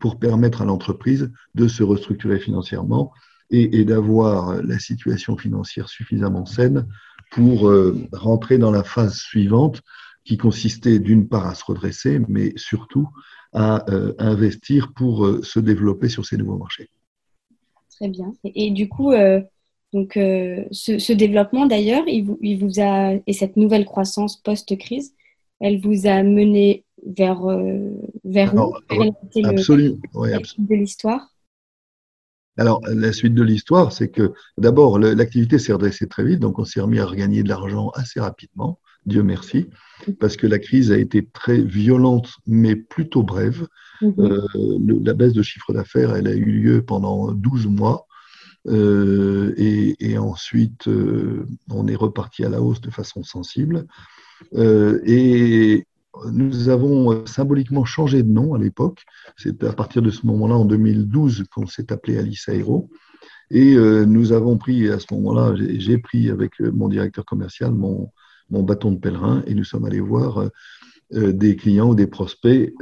pour 0.00 0.18
permettre 0.18 0.62
à 0.62 0.64
l'entreprise 0.64 1.30
de 1.54 1.68
se 1.68 1.82
restructurer 1.82 2.38
financièrement 2.38 3.12
et, 3.50 3.84
d'avoir 3.84 4.62
la 4.62 4.78
situation 4.78 5.36
financière 5.36 5.88
suffisamment 5.88 6.46
saine 6.46 6.86
pour 7.32 7.68
euh, 7.68 7.96
rentrer 8.12 8.56
dans 8.56 8.70
la 8.70 8.82
phase 8.82 9.16
suivante 9.16 9.82
qui 10.24 10.38
consistait 10.38 11.00
d'une 11.00 11.28
part 11.28 11.46
à 11.46 11.54
se 11.54 11.64
redresser, 11.64 12.20
mais 12.28 12.52
surtout 12.56 13.08
à 13.52 13.84
investir 14.18 14.92
pour 14.94 15.26
se 15.42 15.58
développer 15.58 16.08
sur 16.08 16.24
ces 16.24 16.36
nouveaux 16.36 16.56
marchés. 16.56 16.88
Très 17.90 18.08
bien. 18.08 18.32
Et, 18.44 18.70
du 18.70 18.88
coup, 18.88 19.12
donc, 19.92 20.12
ce, 20.14 21.12
développement, 21.12 21.66
d'ailleurs, 21.66 22.04
il 22.06 22.24
vous, 22.24 22.38
il 22.40 22.58
vous, 22.58 22.80
a, 22.80 23.14
et 23.26 23.32
cette 23.32 23.56
nouvelle 23.56 23.84
croissance 23.84 24.36
post-crise, 24.36 25.14
elle 25.60 25.80
vous 25.80 26.06
a 26.06 26.22
mené 26.22 26.84
vers, 27.04 27.44
vers 28.24 28.54
où? 28.54 28.74
Absolument. 29.44 29.98
de 30.14 30.74
l'histoire? 30.74 31.34
Alors, 32.56 32.82
la 32.86 33.12
suite 33.12 33.34
de 33.34 33.42
l'histoire, 33.42 33.92
c'est 33.92 34.10
que 34.10 34.32
d'abord, 34.58 34.98
l'activité 34.98 35.58
s'est 35.58 35.72
redressée 35.72 36.06
très 36.06 36.24
vite, 36.24 36.40
donc 36.40 36.58
on 36.58 36.64
s'est 36.64 36.80
remis 36.80 36.98
à 36.98 37.06
regagner 37.06 37.42
de 37.42 37.48
l'argent 37.48 37.90
assez 37.94 38.20
rapidement, 38.20 38.78
Dieu 39.06 39.22
merci, 39.22 39.70
parce 40.18 40.36
que 40.36 40.46
la 40.46 40.58
crise 40.58 40.92
a 40.92 40.98
été 40.98 41.26
très 41.26 41.62
violente, 41.62 42.32
mais 42.46 42.76
plutôt 42.76 43.22
brève. 43.22 43.66
Mhm. 44.02 44.14
Euh, 44.18 44.98
la 45.02 45.14
baisse 45.14 45.32
de 45.32 45.42
chiffre 45.42 45.72
d'affaires, 45.72 46.14
elle 46.14 46.26
a 46.26 46.34
eu 46.34 46.44
lieu 46.44 46.82
pendant 46.82 47.32
12 47.32 47.66
mois. 47.66 48.06
Euh, 48.66 49.54
et, 49.56 50.18
ensuite, 50.18 50.86
euh, 50.88 51.46
on 51.70 51.86
est 51.86 51.96
reparti 51.96 52.44
à 52.44 52.48
la 52.48 52.60
hausse 52.60 52.80
de 52.80 52.90
façon 52.90 53.22
sensible. 53.22 53.86
et 54.54 55.86
nous 56.32 56.68
avons 56.68 57.12
euh, 57.12 57.26
symboliquement 57.26 57.84
changé 57.84 58.22
de 58.22 58.30
nom 58.30 58.54
à 58.54 58.58
l'époque. 58.58 59.04
C'est 59.36 59.64
à 59.64 59.72
partir 59.72 60.02
de 60.02 60.10
ce 60.10 60.26
moment-là, 60.26 60.56
en 60.56 60.64
2012, 60.64 61.44
qu'on 61.52 61.66
s'est 61.66 61.92
appelé 61.92 62.18
Alice 62.18 62.48
Aero. 62.48 62.90
Et 63.50 63.74
euh, 63.74 64.04
nous 64.04 64.32
avons 64.32 64.58
pris, 64.58 64.88
à 64.88 64.98
ce 64.98 65.06
moment-là, 65.12 65.54
j'ai 65.56 65.98
pris 65.98 66.30
avec 66.30 66.60
euh, 66.60 66.70
mon 66.72 66.88
directeur 66.88 67.24
commercial 67.24 67.72
mon, 67.72 68.10
bâton 68.50 68.92
de 68.92 68.98
pèlerin 68.98 69.42
et 69.46 69.54
nous 69.54 69.64
sommes 69.64 69.84
allés 69.84 70.00
voir 70.00 70.50
des 71.12 71.54
clients 71.54 71.90
ou 71.90 71.94
des 71.94 72.08
prospects 72.08 72.74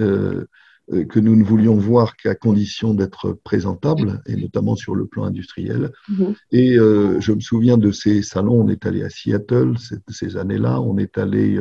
que 1.08 1.20
nous 1.20 1.36
ne 1.36 1.44
voulions 1.44 1.76
voir 1.76 2.16
qu'à 2.16 2.34
condition 2.34 2.94
d'être 2.94 3.32
présentables, 3.44 4.22
et 4.26 4.36
notamment 4.36 4.74
sur 4.74 4.94
le 4.94 5.06
plan 5.06 5.24
industriel. 5.24 5.92
Mhm. 6.08 6.34
Et 6.52 6.74
je 6.76 7.32
me 7.32 7.40
souviens 7.40 7.76
de 7.76 7.92
ces 7.92 8.22
salons, 8.22 8.62
on 8.62 8.68
est 8.68 8.86
allé 8.86 9.02
à 9.02 9.10
Seattle 9.10 9.74
ces 10.08 10.36
années-là, 10.36 10.80
on 10.80 10.96
est 10.96 11.18
allé 11.18 11.58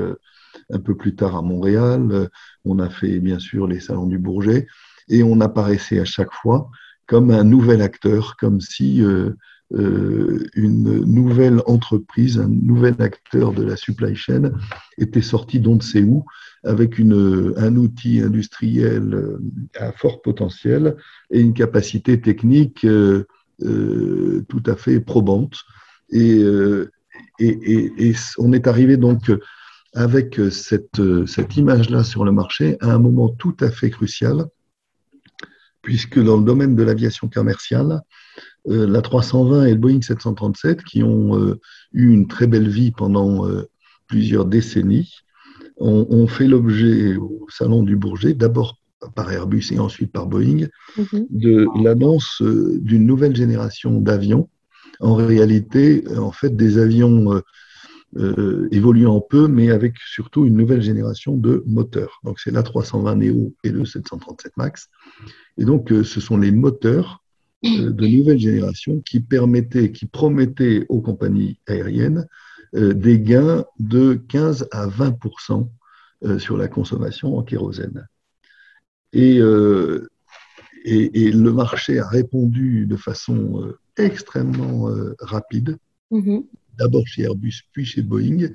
un 0.72 0.80
peu 0.80 0.96
plus 0.96 1.16
tard 1.16 1.36
à 1.36 1.42
Montréal. 1.42 2.08
Euh, 2.12 2.28
on 2.66 2.80
a 2.80 2.90
fait 2.90 3.20
bien 3.20 3.40
sûr 3.40 3.68
les 3.68 3.80
salons 3.80 4.06
du 4.06 4.18
Bourget 4.18 4.68
et 5.10 5.24
on 5.24 5.40
apparaissait 5.42 6.00
à 6.00 6.06
chaque 6.06 6.34
fois 6.34 6.70
comme 7.06 7.32
un 7.32 7.44
nouvel 7.46 7.82
acteur, 7.82 8.36
comme 8.38 8.60
si 8.60 9.02
euh, 9.02 9.08
euh, 9.10 9.36
une 9.72 11.04
nouvelle 11.06 11.62
entreprise, 11.66 12.40
un 12.40 12.48
nouvel 12.48 12.96
acteur 13.00 13.52
de 13.52 13.64
la 13.64 13.76
supply 13.76 14.16
chain 14.16 14.52
était 14.98 15.22
sorti 15.22 15.60
d'on 15.60 15.76
ne 15.76 15.82
sait 15.82 16.04
où 16.04 16.26
avec 16.64 16.98
une, 16.98 17.54
un 17.58 17.76
outil 17.76 18.22
industriel 18.22 19.38
à 19.78 19.92
fort 19.92 20.22
potentiel 20.22 20.96
et 21.32 21.42
une 21.42 21.54
capacité 21.54 22.22
technique 22.22 22.88
tout 23.60 24.64
à 24.66 24.76
fait 24.78 25.00
probante. 25.02 25.58
Et, 26.12 26.42
et, 27.40 27.92
et, 27.98 28.16
on 28.38 28.54
est 28.54 28.68
arrivé 28.68 28.96
donc 28.96 29.30
avec 29.98 30.40
euh, 30.40 30.50
cette, 30.52 31.00
euh, 31.00 31.26
cette 31.26 31.58
image-là 31.58 32.04
sur 32.04 32.24
le 32.24 32.32
marché 32.32 32.78
à 32.82 32.92
un 32.92 33.00
moment 33.00 33.30
tout 33.30 33.58
à 33.60 33.72
fait 33.72 33.90
crucial, 33.90 34.46
puisque 35.82 36.22
dans 36.22 36.38
le 36.38 36.44
domaine 36.44 36.76
de 36.76 36.84
l'aviation 36.84 37.28
commerciale, 37.28 37.92
euh, 37.94 38.00
la 38.66 39.02
320 39.02 39.66
et 39.66 39.72
le 39.72 39.78
Boeing 39.78 40.02
737, 40.02 40.84
qui 40.84 41.04
ont 41.04 41.56
eu 41.94 42.12
une 42.12 42.28
très 42.28 42.48
belle 42.48 42.68
vie 42.68 42.92
pendant 42.92 43.48
plusieurs 44.08 44.46
décennies, 44.46 45.14
ont, 45.78 46.28
fait 46.28 46.48
l'objet 46.48 47.16
au 47.16 47.46
Salon 47.50 47.84
du 47.84 47.96
Bourget, 47.96 48.34
d'abord 48.34 48.78
par 49.16 49.32
Airbus 49.32 49.72
et 49.72 49.80
ensuite 49.80 50.12
par 50.12 50.28
Boeing, 50.28 50.68
mhm. 50.98 51.28
de 51.30 51.68
l'annonce 51.82 52.42
d'une 52.42 53.06
nouvelle 53.06 53.36
génération 53.36 54.02
d'avions. 54.02 54.50
En 55.00 55.14
réalité, 55.14 56.04
en 56.18 56.32
fait, 56.32 56.56
des 56.56 56.78
avions 56.78 57.42
euh, 58.16 58.70
évoluant 58.72 59.20
peu, 59.20 59.50
mais 59.50 59.70
avec 59.70 59.98
surtout 59.98 60.46
une 60.46 60.56
nouvelle 60.56 60.82
génération 60.82 61.36
de 61.36 61.62
moteurs. 61.68 62.22
Donc 62.24 62.40
c'est 62.40 62.52
l'A320 62.52 63.18
Neo 63.18 63.54
et 63.66 63.70
le 63.70 63.86
737 63.86 64.54
MAX. 64.56 64.90
Et 65.58 65.66
donc 65.66 65.92
euh, 65.92 66.06
ce 66.06 66.22
sont 66.22 66.38
les 66.38 66.52
moteurs 66.52 67.22
euh, 67.22 67.27
de 67.64 68.08
nouvelle 68.08 68.40
génération 68.40 69.02
qui 69.02 69.20
permettaient, 69.20 69.92
qui 69.92 70.06
promettaient 70.06 70.86
aux 70.90 71.02
compagnies 71.02 71.60
aériennes 71.68 72.28
des 72.74 73.20
gains 73.20 73.66
de 73.80 74.14
15 74.14 74.68
à 74.72 74.88
20% 74.88 75.70
sur 76.38 76.58
la 76.58 76.68
consommation 76.68 77.38
en 77.38 77.44
kérosène. 77.44 78.08
Et, 79.14 79.38
et, 79.38 81.32
le 81.32 81.52
marché 81.54 81.98
a 82.00 82.08
répondu 82.08 82.86
de 82.86 82.98
façon 82.98 83.74
extrêmement 83.98 84.90
rapide. 85.20 85.78
Mm-hmm 86.12 86.44
d'abord 86.78 87.06
chez 87.08 87.24
Airbus, 87.24 87.64
puis 87.72 87.86
chez 87.86 88.02
Boeing, 88.02 88.50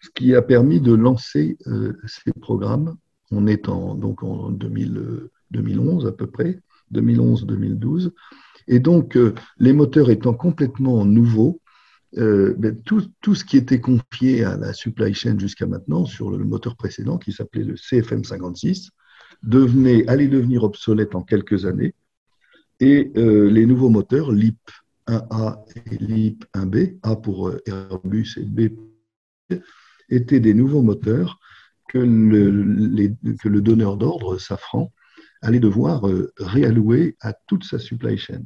ce 0.00 0.08
qui 0.14 0.34
a 0.34 0.42
permis 0.42 0.80
de 0.80 0.94
lancer 0.94 1.58
euh, 1.66 1.98
ces 2.06 2.32
programmes. 2.32 2.96
On 3.30 3.46
est 3.46 3.68
en, 3.68 3.94
donc 3.94 4.22
en 4.22 4.50
2011 4.50 6.06
à 6.06 6.12
peu 6.12 6.26
près, 6.26 6.60
2011-2012. 6.94 8.10
Et 8.66 8.78
donc, 8.78 9.16
euh, 9.16 9.34
les 9.58 9.72
moteurs 9.72 10.10
étant 10.10 10.34
complètement 10.34 11.04
nouveaux, 11.04 11.60
euh, 12.16 12.54
ben, 12.56 12.80
tout, 12.82 13.34
ce 13.34 13.44
qui 13.44 13.56
était 13.56 13.80
confié 13.80 14.44
à 14.44 14.56
la 14.56 14.72
supply 14.72 15.12
chain 15.12 15.38
jusqu'à 15.38 15.66
maintenant 15.66 16.04
sur 16.04 16.30
le 16.30 16.44
moteur 16.44 16.76
précédent, 16.76 17.18
qui 17.18 17.32
s'appelait 17.32 17.64
le 17.64 17.74
CFM56, 17.74 18.90
devenait, 19.42 20.06
allait 20.08 20.28
devenir 20.28 20.64
obsolète 20.64 21.14
en 21.14 21.22
quelques 21.22 21.66
années. 21.66 21.94
Et 22.80 23.12
les 23.14 23.66
nouveaux 23.66 23.88
moteurs, 23.88 24.32
LIP 24.32 24.58
1A 25.06 25.64
et 25.76 25.96
LIP 25.98 26.44
1B, 26.54 26.98
A 27.02 27.16
pour 27.16 27.48
euh, 27.48 27.60
Airbus 27.66 28.38
et 28.38 28.44
B 28.44 28.74
étaient 30.08 30.40
des 30.40 30.54
nouveaux 30.54 30.82
moteurs 30.82 31.38
que 31.88 31.98
le 31.98 33.60
donneur 33.60 33.96
d'ordre, 33.96 34.38
Safran, 34.38 34.92
allait 35.44 35.60
devoir 35.60 36.08
euh, 36.08 36.32
réallouer 36.38 37.16
à 37.20 37.32
toute 37.46 37.64
sa 37.64 37.78
supply 37.78 38.18
chain. 38.18 38.42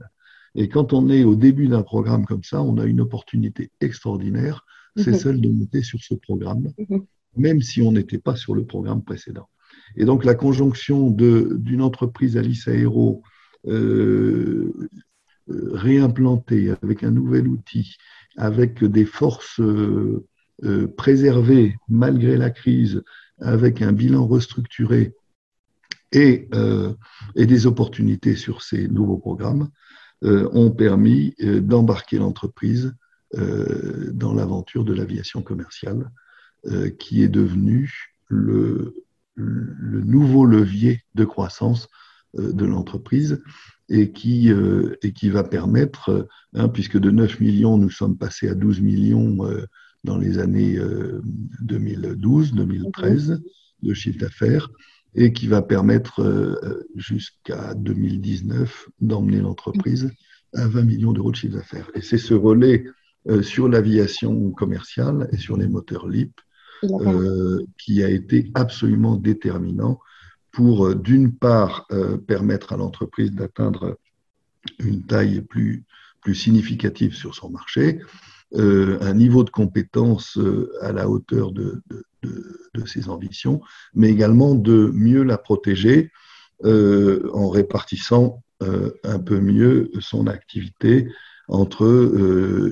Et 0.55 0.69
quand 0.69 0.93
on 0.93 1.09
est 1.09 1.25
au 1.25 1.37
début 1.37 1.69
d'un 1.69 1.83
programme 1.83 2.27
comme 2.27 2.43
ça, 2.43 2.63
on 2.63 2.79
a 2.79 2.85
une 2.85 3.01
opportunité 3.01 3.71
extraordinaire, 3.81 4.65
c'est 4.97 5.13
mhm. 5.13 5.19
celle 5.19 5.41
de 5.41 5.49
monter 5.49 5.83
sur 5.83 6.01
ce 6.03 6.15
programme, 6.15 6.73
mhm. 6.89 7.05
même 7.37 7.63
si 7.63 7.83
on 7.83 7.93
n'était 7.93 8.19
pas 8.19 8.37
sur 8.37 8.55
le 8.55 8.65
programme 8.65 9.03
précédent. 9.03 9.49
Et 9.97 10.05
donc 10.05 10.25
la 10.25 10.35
conjonction 10.35 11.11
d'une 11.11 11.83
entreprise 11.83 12.37
Alice 12.37 12.67
Aero 12.69 13.23
euh, 13.67 14.73
réimplanté 15.73 16.75
avec 16.83 17.03
un 17.05 17.11
nouvel 17.11 17.49
outil, 17.49 17.97
avec 18.37 18.85
des 18.85 19.07
forces 19.07 19.61
euh, 19.61 20.27
euh, 20.65 20.87
préservées 20.89 21.77
malgré 21.89 22.37
la 22.37 22.51
crise, 22.51 23.03
avec 23.41 23.81
un 23.81 23.93
bilan 23.93 24.27
restructuré 24.27 25.15
et, 26.13 26.49
euh, 26.55 26.93
et 27.37 27.47
des 27.47 27.67
opportunités 27.67 28.37
sur 28.37 28.63
ces 28.63 28.89
nouveaux 28.89 29.19
programmes, 29.19 29.69
ont 30.21 30.73
permis 30.73 31.37
d'embarquer 31.39 32.19
l'entreprise 32.19 32.93
dans 33.33 34.35
l'aventure 34.35 34.85
de 34.85 34.93
l'aviation 34.93 35.43
commerciale, 35.43 36.11
qui 36.99 37.23
est 37.23 37.29
devenue 37.29 38.17
le, 38.27 38.95
le 39.37 40.01
nouveau 40.01 40.45
levier 40.45 41.05
de 41.15 41.25
croissance 41.25 41.89
de 42.35 42.65
l'entreprise 42.65 43.41
et 43.89 44.13
qui, 44.13 44.53
euh, 44.53 44.97
et 45.03 45.13
qui 45.13 45.31
va 45.31 45.45
permettre, 45.45 46.11
euh, 46.11 46.25
hein, 46.55 46.69
puisque 46.69 46.99
de 46.99 47.11
9 47.11 47.41
millions, 47.41 47.79
nous 47.79 47.91
sommes 47.91 48.19
passés 48.19 48.49
à 48.49 48.55
12 48.55 48.81
millions 48.81 49.47
euh, 49.47 49.67
dans 50.05 50.17
les 50.19 50.39
années 50.39 50.79
2012-2013 51.65 53.41
de 53.83 53.95
chiffre 53.95 54.21
d'affaires, 54.21 54.71
et 55.15 55.33
qui 55.33 55.47
va 55.47 55.63
permettre 55.63 56.61
jusqu'à 56.95 57.75
2019 57.75 58.89
d'emmener 59.01 59.41
l'entreprise 59.41 60.13
à 60.55 60.67
20 60.67 60.83
millions 60.83 61.13
d'euros 61.13 61.31
de 61.31 61.37
chiffre 61.37 61.57
d'affaires. 61.57 61.91
Et 61.95 62.03
c'est 62.03 62.19
ce 62.19 62.35
relais 62.35 62.85
sur 63.43 63.69
l'aviation 63.69 64.51
commerciale 64.51 65.29
et 65.33 65.39
sur 65.39 65.57
les 65.57 65.67
moteurs 65.67 66.07
LIP 66.07 66.41
qui 67.79 68.05
a 68.05 68.09
été 68.09 68.51
absolument 68.55 69.17
déterminant 69.17 69.99
pour, 70.59 70.87
euh, 70.87 70.95
d'une 70.95 71.33
part, 71.33 71.87
euh, 71.93 72.17
permettre 72.17 72.73
à 72.73 72.77
l'entreprise 72.77 73.33
d'atteindre 73.33 73.97
une 74.79 75.05
taille 75.05 75.41
plus, 75.41 75.85
plus 76.21 76.35
significative 76.35 77.15
sur 77.15 77.35
son 77.35 77.51
marché, 77.51 78.01
euh, 78.55 78.99
un 79.01 79.15
niveau 79.15 79.45
de 79.45 79.51
compétence 79.51 80.39
à 80.81 80.93
la 80.93 81.09
hauteur 81.09 81.53
de, 81.53 81.83
ses 82.87 83.09
ambitions, 83.09 83.61
mais 83.95 84.11
également 84.11 84.55
de 84.55 84.91
mieux 84.95 85.23
la 85.23 85.39
protéger 85.39 86.11
en 86.65 87.49
répartissant 87.49 88.43
un 88.61 89.19
peu 89.19 89.41
mieux 89.41 89.91
son 90.01 90.27
activité 90.27 91.09
entre 91.49 91.87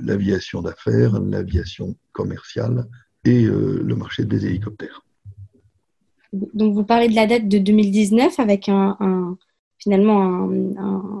l'aviation 0.03 0.61
d'affaires, 0.61 1.19
l'aviation 1.21 1.95
commerciale 2.11 2.85
et 3.25 3.43
le 3.43 3.95
marché 3.95 4.25
des 4.25 4.45
hélicoptères. 4.45 5.03
donc, 6.33 6.73
vous 6.73 6.83
parlez 6.83 7.09
de 7.09 7.15
la 7.15 7.27
date 7.27 7.47
de 7.47 7.57
2019 7.59 8.39
avec 8.39 8.69
finalement 9.79 10.49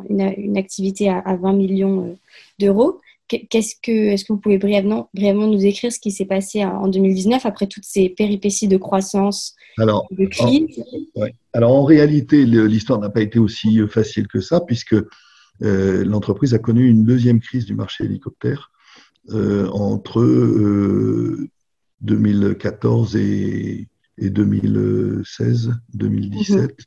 une, 0.09 0.57
activité 0.57 1.09
à, 1.09 1.35
20 1.35 1.53
millions 1.53 2.05
euh, 2.05 2.15
d'euros. 2.59 2.99
Qu'est-ce 3.27 3.75
que, 3.81 3.91
est-ce 3.91 4.23
que 4.23 4.33
vous 4.33 4.39
pouvez 4.39 4.57
brièvement, 4.57 5.09
brièvement 5.13 5.47
nous 5.47 5.65
écrire 5.65 5.91
ce 5.91 5.99
qui 5.99 6.11
s'est 6.11 6.25
passé 6.25 6.63
en 6.63 6.87
2019 6.87 7.45
après 7.45 7.67
toutes 7.67 7.83
ces 7.83 8.09
péripéties 8.09 8.67
de 8.67 8.77
croissance, 8.77 9.55
Alors, 9.77 10.07
de 10.11 10.25
crise? 10.25 10.81
en, 11.15 11.25
Alors 11.53 11.71
en 11.73 11.83
réalité, 11.83 12.45
l'histoire 12.45 12.99
n'a 12.99 13.09
pas 13.09 13.21
été 13.21 13.37
aussi 13.39 13.81
euh, 13.81 13.87
facile 13.87 14.27
que 14.27 14.39
ça 14.39 14.61
puisque 14.61 14.95
euh, 15.63 16.05
l'entreprise 16.05 16.53
a 16.53 16.59
connu 16.59 16.87
une 16.87 17.03
deuxième 17.03 17.41
crise 17.41 17.65
du 17.65 17.75
marché 17.75 18.05
hélicoptère 18.05 18.71
entre 19.29 20.21
2014 22.01 23.15
et, 23.17 23.87
et 24.17 24.29
2016, 24.29 25.73
2017, 25.93 26.77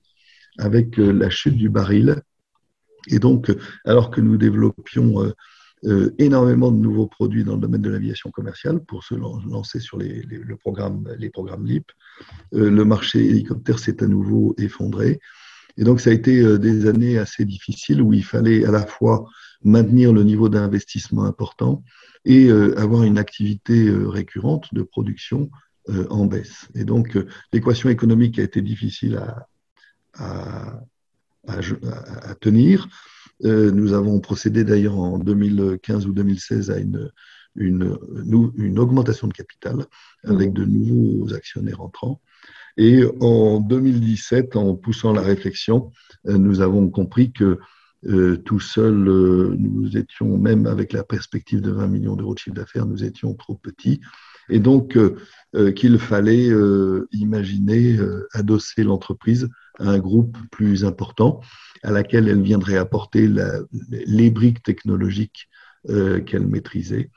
avec 0.58 0.98
euh, 0.98 1.12
la 1.12 1.30
chute 1.30 1.56
du 1.56 1.68
baril. 1.68 2.22
Et 3.08 3.18
donc, 3.18 3.52
alors 3.84 4.10
que 4.10 4.20
nous 4.20 4.36
développions 4.36 5.32
euh, 5.84 5.90
euh, 5.90 6.14
énormément 6.18 6.70
de 6.70 6.76
nouveaux 6.76 7.06
produits 7.06 7.44
dans 7.44 7.54
le 7.54 7.60
domaine 7.60 7.82
de 7.82 7.90
l'aviation 7.90 8.30
commerciale 8.30 8.80
pour 8.80 9.02
se 9.04 9.14
lancer 9.14 9.80
sur 9.80 9.98
les, 9.98 10.22
le 10.22 10.56
programme, 10.56 11.08
les 11.18 11.30
programmes 11.30 11.66
LIP, 11.66 11.90
le 12.52 12.84
marché 12.84 13.24
hélicoptère 13.24 13.78
s'est 13.78 14.02
à 14.02 14.06
nouveau 14.06 14.54
effondré. 14.58 15.20
Et 15.76 15.84
donc, 15.84 16.00
ça 16.00 16.10
a 16.10 16.12
été 16.12 16.58
des 16.58 16.86
années 16.86 17.18
assez 17.18 17.44
difficiles 17.44 18.02
où 18.02 18.12
il 18.12 18.24
fallait 18.24 18.64
à 18.66 18.70
la 18.70 18.86
fois 18.86 19.24
maintenir 19.62 20.12
le 20.12 20.22
niveau 20.22 20.48
d'investissement 20.48 21.24
important 21.24 21.82
et 22.24 22.50
avoir 22.50 23.04
une 23.04 23.16
activité 23.16 23.90
récurrente 23.90 24.74
de 24.74 24.82
production 24.82 25.50
euh, 25.90 26.06
en 26.10 26.26
baisse. 26.26 26.68
Et 26.74 26.84
donc, 26.84 27.16
euh, 27.16 27.26
l'équation 27.52 27.88
économique 27.88 28.38
a 28.38 28.42
été 28.42 28.60
difficile 28.60 29.16
à, 29.16 29.48
à, 30.18 30.80
à, 31.48 32.34
tenir. 32.34 32.86
Euh, 33.44 33.70
nous 33.70 33.92
avons 33.92 34.20
procédé 34.20 34.64
d'ailleurs 34.64 34.98
en 34.98 35.18
2015 35.18 36.06
ou 36.06 36.12
2016 36.12 36.70
à 36.70 36.78
une, 36.78 37.10
une, 37.56 37.96
une 38.56 38.78
augmentation 38.78 39.28
de 39.28 39.32
capital 39.32 39.86
avec 40.24 40.52
de 40.52 40.64
nouveaux 40.64 41.32
actionnaires 41.34 41.80
entrants. 41.80 42.20
Et 42.76 43.02
en 43.20 43.60
2017, 43.60 44.56
en 44.56 44.76
poussant 44.76 45.12
la 45.12 45.22
réflexion, 45.22 45.92
nous 46.24 46.60
avons 46.60 46.88
compris 46.88 47.32
que 47.32 47.58
tout 48.44 48.60
seul, 48.60 48.94
nous 48.94 49.96
étions, 49.98 50.38
même 50.38 50.66
avec 50.66 50.92
la 50.92 51.02
perspective 51.02 51.60
de 51.60 51.72
20 51.72 51.88
millions 51.88 52.16
d'euros 52.16 52.34
de 52.34 52.38
chiffre 52.38 52.56
d'affaires, 52.56 52.86
nous 52.86 53.04
étions 53.04 53.34
trop 53.34 53.54
petits 53.54 54.00
et 54.50 54.58
donc 54.58 54.96
euh, 54.96 55.16
euh, 55.54 55.72
qu'il 55.72 55.98
fallait 55.98 56.50
euh, 56.50 57.08
imaginer 57.12 57.98
adosser 58.32 58.82
l'entreprise 58.82 59.48
un 59.80 59.98
groupe 59.98 60.36
plus 60.50 60.84
important 60.84 61.40
à 61.82 61.90
laquelle 61.90 62.28
elle 62.28 62.42
viendrait 62.42 62.76
apporter 62.76 63.28
les 63.90 64.30
briques 64.30 64.62
technologiques 64.62 65.48
qu'elle 65.86 66.46
maîtrisait. 66.46 67.10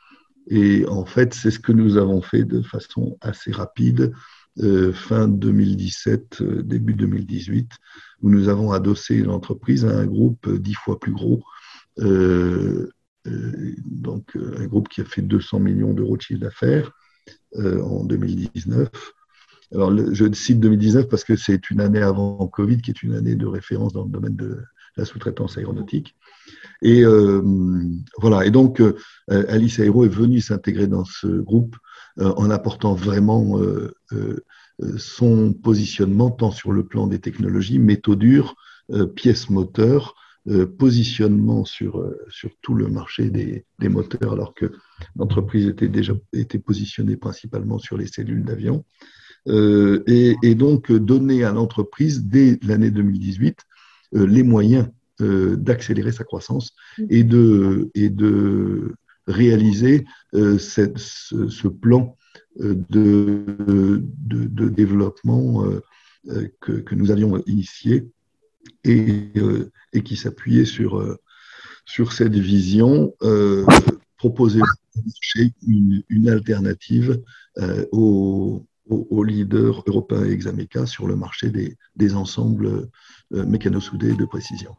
Et 0.48 0.86
en 0.88 1.06
fait, 1.06 1.34
c'est 1.34 1.52
ce 1.52 1.60
que 1.60 1.72
nous 1.72 1.98
avons 1.98 2.22
fait 2.22 2.44
de 2.44 2.62
façon 2.62 3.18
assez 3.22 3.52
rapide, 3.52 4.14
fin 4.94 5.28
2017, 5.28 6.44
début 6.64 6.94
2018, 6.94 7.72
où 8.22 8.30
nous 8.30 8.48
avons 8.48 8.72
adossé 8.72 9.18
l'entreprise 9.20 9.86
à 9.86 9.98
un 9.98 10.06
groupe 10.06 10.50
dix 10.50 10.76
fois 10.76 11.00
plus 11.00 11.14
gros, 11.14 11.44
donc 13.26 14.36
un 14.36 14.66
groupe 14.66 14.90
qui 14.90 15.02
a 15.02 15.06
fait 15.06 15.22
200 15.22 15.60
millions 15.60 15.94
d'euros 15.94 16.18
de 16.18 16.22
chiffre 16.22 16.42
d'affaires, 16.42 16.92
euh, 17.58 17.82
en 17.84 18.04
2019. 18.04 18.90
Alors, 19.74 19.92
je 20.14 20.32
cite 20.34 20.60
2019 20.60 21.08
parce 21.08 21.24
que 21.24 21.36
c'est 21.36 21.70
une 21.70 21.82
année 21.82 22.02
avant 22.02 22.48
Covid, 22.48 22.78
qui 22.78 22.92
est 22.92 23.04
une 23.04 23.16
année 23.16 23.36
de 23.36 23.46
référence 23.46 23.94
dans 23.94 24.04
le 24.04 24.10
domaine 24.10 24.36
de 24.36 24.60
la 24.98 25.06
sous-traitance 25.06 25.58
aéronautique. 25.58 26.16
Et 26.82 27.04
euh, 27.04 27.42
voilà. 28.20 28.46
Et 28.46 28.52
donc, 28.52 28.82
euh, 28.82 28.96
Alice 29.28 29.80
Aero 29.80 30.06
est 30.06 30.10
venue 30.10 30.42
s'intégrer 30.42 30.88
dans 30.88 31.06
ce 31.06 31.28
groupe 31.28 31.76
en 32.20 32.52
apportant 32.52 32.94
vraiment 32.94 33.60
son 34.98 35.52
positionnement 35.52 36.30
tant 36.30 36.52
sur 36.52 36.72
le 36.72 36.86
plan 36.86 37.08
des 37.08 37.18
technologies, 37.18 37.80
métaux 37.80 38.16
durs, 38.16 38.56
pièces 39.16 39.50
moteurs, 39.50 40.14
positionnement 40.78 41.66
sur, 41.66 42.08
sur 42.30 42.52
tout 42.62 42.76
le 42.76 42.88
marché 42.88 43.32
des, 43.32 43.66
des 43.80 43.90
moteurs, 43.90 44.34
alors 44.34 44.54
que 44.54 44.72
L'entreprise 45.16 45.68
était 45.68 45.88
déjà 45.88 46.14
était 46.34 46.60
positionnée 46.60 47.18
principalement 47.18 47.80
sur 47.80 47.98
les 47.98 48.08
cellules 48.08 48.44
d'avion. 48.44 48.86
Euh, 49.48 50.04
et, 50.08 50.56
donc 50.56 50.92
donner 50.92 51.44
à 51.44 51.52
l'entreprise 51.52 52.24
dès 52.24 52.58
l'année 52.64 52.92
2018 52.92 53.60
euh, 54.16 54.26
les 54.26 54.44
moyens 54.44 54.88
euh, 55.20 55.58
d'accélérer 55.58 56.14
sa 56.14 56.24
croissance 56.24 56.76
et 57.10 57.24
de, 57.24 57.90
et 57.94 58.10
de 58.10 58.96
réaliser 59.28 60.06
cette, 60.60 60.98
ce, 60.98 61.68
plan 61.68 62.18
de, 62.60 63.46
de, 63.60 64.70
développement 64.70 65.64
que, 66.60 66.74
que, 66.74 66.96
nous 66.96 67.10
avions 67.10 67.42
initié 67.46 68.06
et, 68.84 69.32
et 69.94 70.04
qui 70.04 70.18
s'appuyait 70.18 70.66
sur, 70.66 71.18
sur 71.86 72.12
cette 72.12 72.36
vision 72.36 73.14
proposer 74.24 74.62
une, 75.68 76.02
une 76.08 76.30
alternative 76.30 77.22
euh, 77.58 77.86
aux, 78.90 79.24
leaders 79.24 79.84
européens 79.88 80.26
et 80.26 80.32
Exameca 80.32 80.86
sur 80.86 81.08
le 81.08 81.16
marché 81.16 81.50
des, 81.50 81.78
des 81.96 82.16
ensembles 82.16 82.90
euh, 83.34 83.46
mécano-soudés 83.46 84.14
de 84.14 84.26
précision. 84.26 84.76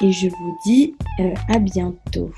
et 0.00 0.12
je 0.12 0.28
vous 0.28 0.58
dis 0.64 0.94
euh, 1.20 1.34
à 1.48 1.58
bientôt. 1.58 2.32